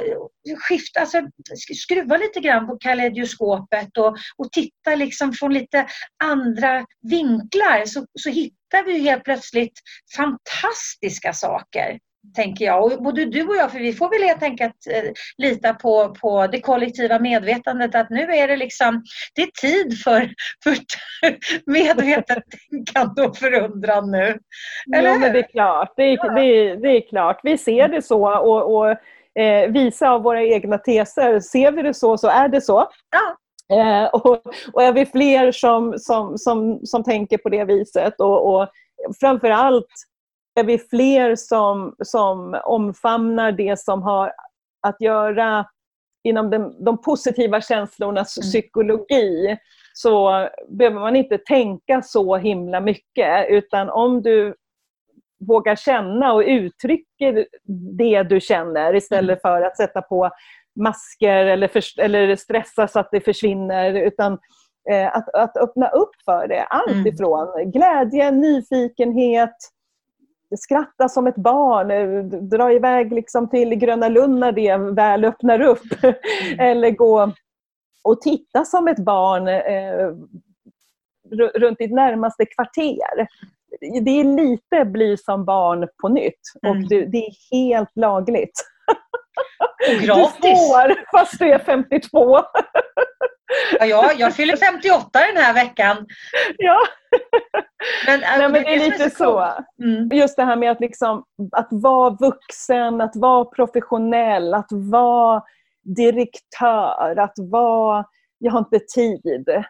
[0.68, 5.88] skifta, alltså sk- skruva lite grann på kaleidoskopet och, och titta liksom från lite
[6.24, 9.80] andra vinklar så, så hittar vi ju helt plötsligt
[10.16, 12.00] fantastiska saker.
[12.36, 12.84] Tänker jag.
[12.84, 16.48] Och både du och jag, för vi får väl helt enkelt eh, lita på, på
[16.48, 19.04] det kollektiva medvetandet att nu är det liksom,
[19.36, 20.30] det är tid för,
[20.64, 20.76] för
[21.72, 24.40] medvetet tänkande och förundran nu.
[24.96, 25.94] Eller Jo, men det är klart.
[25.96, 26.34] Det är, Ja.
[26.34, 27.40] det, är, det är klart.
[27.44, 28.90] Vi ser det så och, och
[29.42, 31.40] eh, visa av våra egna teser.
[31.40, 32.90] Ser vi det så, så är det så.
[33.12, 33.38] Ja.
[33.74, 34.42] Eh, och,
[34.74, 38.70] och är vi fler som, som, som, som tänker på det viset och, och
[39.20, 39.88] framför allt
[40.60, 44.32] är vi fler som, som omfamnar det som har
[44.88, 45.66] att göra
[46.24, 48.44] inom den, de positiva känslornas Mm.
[48.44, 49.58] psykologi
[49.94, 54.56] så behöver man inte tänka så himla mycket utan om du
[55.48, 57.46] vågar känna och uttrycker
[57.98, 60.30] det du känner istället för att sätta på
[60.76, 64.38] masker eller, för, eller stressa så att det försvinner utan
[64.92, 66.64] eh, att, att öppna upp för det.
[66.64, 67.08] Allt Mm.
[67.08, 69.56] ifrån glädje, nyfikenhet,
[70.60, 75.62] skratta som ett barn, eh, dra iväg liksom till Gröna Lund när det väl öppnar
[75.62, 75.84] upp.
[76.60, 77.32] Eller gå
[78.04, 80.12] och titta som ett barn eh,
[81.32, 83.28] ru- runt ditt närmaste kvarter.
[84.04, 86.88] Det är lite bli som barn på nytt och Mm.
[86.88, 88.66] du, det är helt lagligt.
[89.60, 90.42] Och Du gratis.
[90.42, 92.40] får fast du är 52.
[93.80, 96.06] Ja, jag, jag fyller 58 den här veckan.
[96.58, 96.80] Ja.
[98.06, 99.50] Men, äh, Nej, men det är som lite så så.
[99.84, 100.10] Mm.
[100.14, 105.44] Just det här med att, liksom, att vara vuxen, att vara professionell, att vara
[105.84, 108.06] direktör, att vara
[108.44, 109.64] jag har inte tid.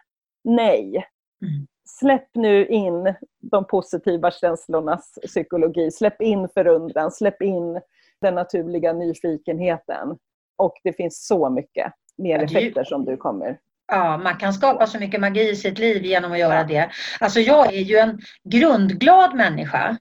[0.44, 1.06] Nej.
[1.42, 1.66] Mm.
[2.00, 3.14] Släpp nu in
[3.50, 5.90] de positiva känslornas psykologi.
[5.90, 7.80] Släpp in förundran, släpp in
[8.24, 10.18] den naturliga nyfikenheten.
[10.58, 13.58] Och det finns så mycket mer effekter som du kommer.
[13.92, 16.90] Ja, man kan skapa så mycket magi i sitt liv genom att göra det.
[17.20, 18.20] Alltså jag är ju en
[18.50, 19.96] grundglad människa.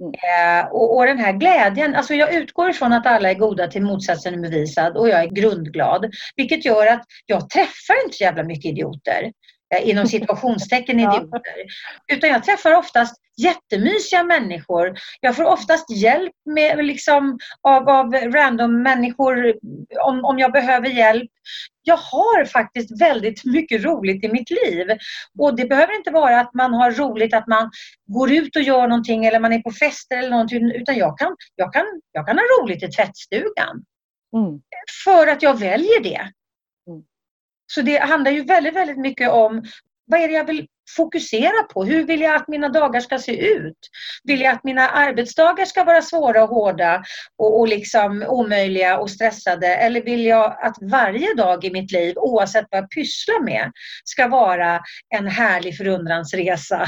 [0.00, 0.12] Mm.
[0.12, 3.82] Eh, och, och den här glädjen, alltså jag utgår ifrån att alla är goda till
[3.82, 6.14] motsatsen är bevisad och jag är grundglad.
[6.36, 9.32] Vilket gör att jag träffar inte så jävla mycket idioter.
[9.74, 11.40] Eh, inom situationstecken idioter.
[12.12, 14.94] Utan jag träffar oftast jättemysiga människor.
[15.20, 19.54] Jag får oftast hjälp med, liksom, av, av random människor
[20.00, 21.30] om, om jag behöver hjälp.
[21.82, 24.86] Jag har faktiskt väldigt mycket roligt i mitt liv.
[25.38, 27.70] Och det behöver inte vara att man har roligt att man
[28.06, 30.72] går ut och gör någonting eller man är på fester eller någonting.
[30.72, 33.84] Utan jag kan, jag kan, jag kan ha roligt i tvättstugan.
[34.36, 34.60] Mm.
[35.04, 36.30] För att jag väljer det.
[37.66, 37.72] Mm.
[37.72, 39.62] Så det handlar ju väldigt, väldigt mycket om
[40.06, 41.84] vad är det jag vill fokusera på?
[41.84, 43.78] Hur vill jag att mina dagar ska se ut?
[44.24, 47.02] Vill jag att mina arbetsdagar ska vara svåra och hårda
[47.36, 49.66] och, och liksom omöjliga och stressade?
[49.66, 53.72] Eller vill jag att varje dag i mitt liv, oavsett vad jag pysslar med,
[54.04, 56.84] ska vara en härlig förundransresa?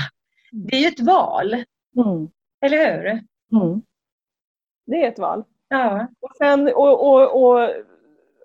[0.52, 1.54] Det är ju ett val.
[1.96, 2.28] Mm.
[2.64, 3.06] Eller hur?
[3.60, 3.82] Mm.
[4.86, 5.44] Det är ett val.
[5.68, 6.08] Ja.
[6.20, 7.70] Och, sen, och, och, och,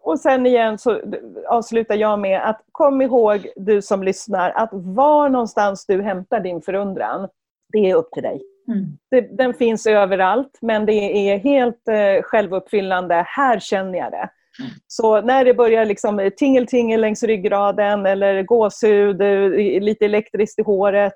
[0.03, 1.01] och sen igen så
[1.47, 6.61] avslutar jag med att kom ihåg du som lyssnar att var någonstans du hämtar din
[6.61, 7.29] förundran,
[7.73, 8.41] det är upp till dig.
[8.67, 8.85] Mm.
[9.11, 13.25] Det, den finns överallt men det är helt eh, självuppfyllande.
[13.27, 14.29] Här känner jag det.
[14.59, 14.71] Mm.
[14.87, 21.15] Så när det börjar liksom tingeltingel längs ryggraden eller gåshud, eh, lite elektriskt i håret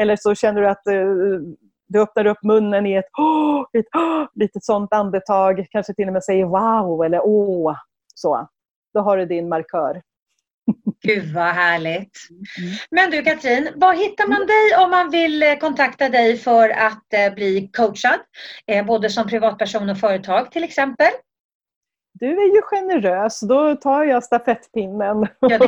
[0.00, 1.04] eller så känner du att eh,
[1.88, 6.12] du öppnar upp munnen i ett, oh, ett oh, litet sånt andetag, kanske till och
[6.12, 7.76] med säger wow eller åh.
[8.20, 8.48] Så.
[8.94, 10.02] Då har du din markör.
[11.02, 12.18] Gud vad härligt.
[12.30, 12.42] Mm.
[12.90, 17.14] Men du Katrin, var hittar man dig om man vill eh, kontakta dig för att
[17.14, 18.20] eh, bli coachad?
[18.66, 21.10] Eh, både som privatperson och företag till exempel.
[22.12, 25.58] Du är ju generös, då tar jag stafettpinnen ja,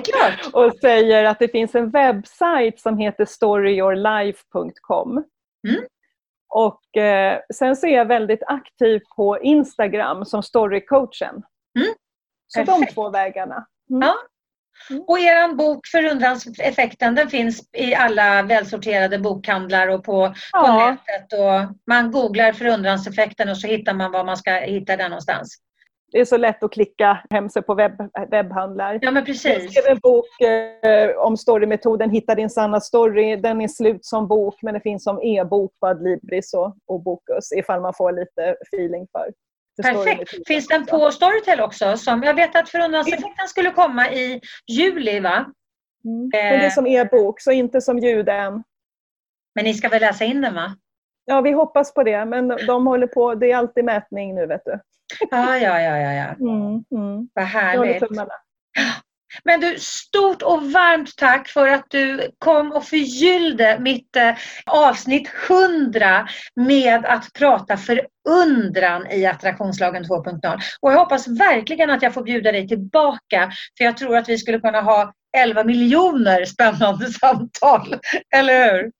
[0.52, 5.24] och säger att det finns en webbsajt som heter storyyourlife.com.
[5.68, 5.84] Mm.
[6.48, 11.42] Och eh, sen så är jag väldigt aktiv på Instagram som storycoachen.
[11.78, 11.94] Mm.
[12.54, 12.88] Så Perfekt.
[12.88, 13.66] de två vägarna.
[13.90, 14.02] Mm.
[14.02, 14.14] Ja.
[14.90, 15.04] Mm.
[15.06, 20.60] Och er bok Förundranseffekten den finns i alla välsorterade bokhandlar och på, ja.
[20.60, 21.32] på nätet.
[21.32, 25.58] Och man googlar Förundranseffekten och så hittar man var man ska hitta den någonstans.
[26.12, 28.98] Det är så lätt att klicka hem sig på webb, webbhandlar.
[29.02, 29.44] Ja, men precis.
[29.44, 33.36] Jag skrev en bok eh, om storymetoden Hitta din sanna story.
[33.36, 37.52] Den är slut som bok men det finns som e-bok på Adlibris och, och Bokus
[37.52, 39.32] ifall man får lite feeling för.
[39.82, 40.46] Perfekt.
[40.46, 41.96] Finns den på Storytel också?
[41.96, 45.46] Som, jag vet att Förundranseffekten skulle komma i juli va?
[46.04, 46.30] Mm.
[46.32, 48.64] Men det är som e-bok så inte som ljud än.
[49.54, 50.76] Men ni ska väl läsa in den va?
[51.24, 52.24] Ja, vi hoppas på det.
[52.24, 54.80] Men de håller på, det är alltid mätning nu vet du.
[55.30, 56.24] Ah, ja, ja, ja, ja.
[56.24, 57.28] Mm, mm.
[57.34, 58.02] Vad härligt.
[59.44, 64.34] Men du, stort och varmt tack för att du kom och förgyllde mitt eh,
[64.66, 70.58] avsnitt 100 med att prata förundran i attraktionslagen 2.0.
[70.80, 74.38] Och jag hoppas verkligen att jag får bjuda dig tillbaka för jag tror att vi
[74.38, 77.96] skulle kunna ha 11 miljoner spännande samtal.
[78.34, 78.92] Eller hur?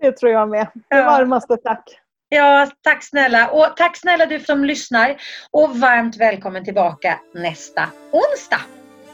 [0.00, 0.68] Det tror jag med.
[0.90, 1.84] Det varmaste tack.
[2.28, 3.50] Ja, tack snälla.
[3.50, 5.16] Och tack snälla du som lyssnar.
[5.50, 8.60] Och varmt välkommen tillbaka nästa onsdag.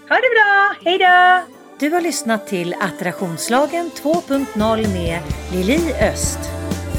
[0.08, 0.90] Ha det bra.
[0.90, 1.52] Hej då!
[1.78, 5.20] Du har lyssnat till Attraktionslagen 2.0 med
[5.52, 6.38] Lili Öst.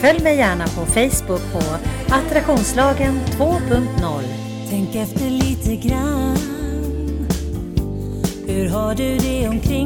[0.02, 1.62] Följ mig gärna på Facebook på
[2.16, 4.24] Attraktionslagen 2.0.
[4.70, 6.38] Tänk efter lite grann.
[8.48, 9.85] Hur har du det omkring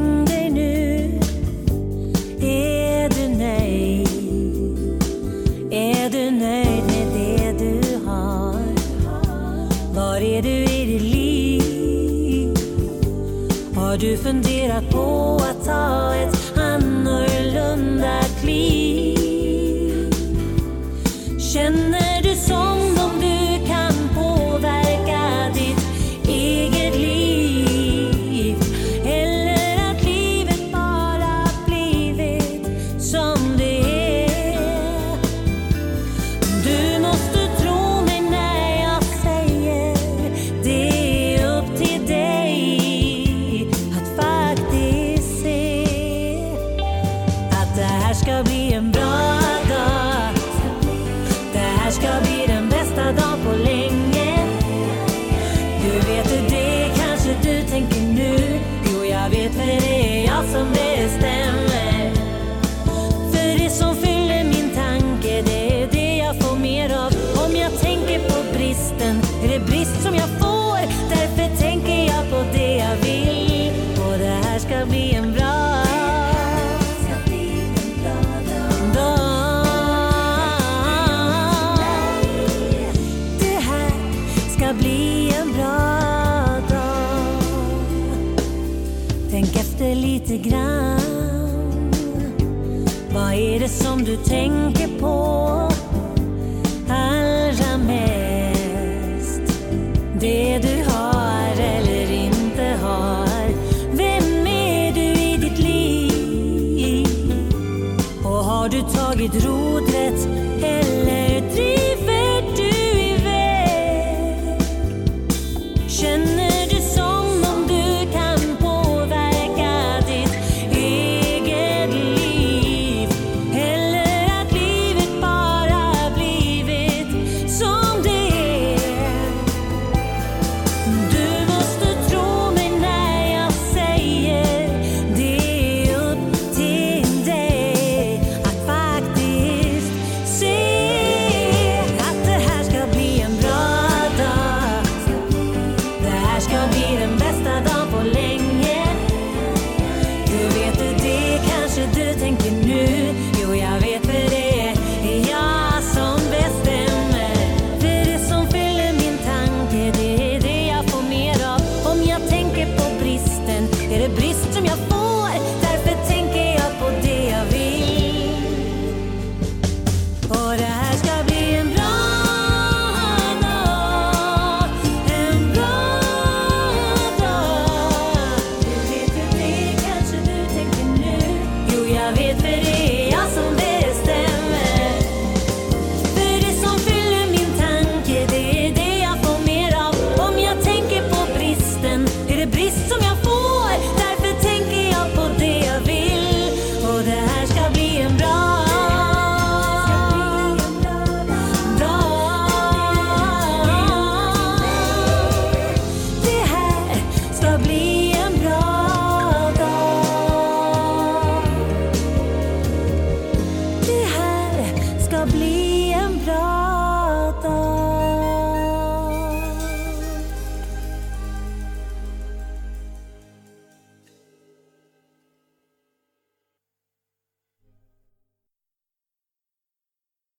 [14.09, 16.38] du funderat på att ta ett
[94.29, 94.78] det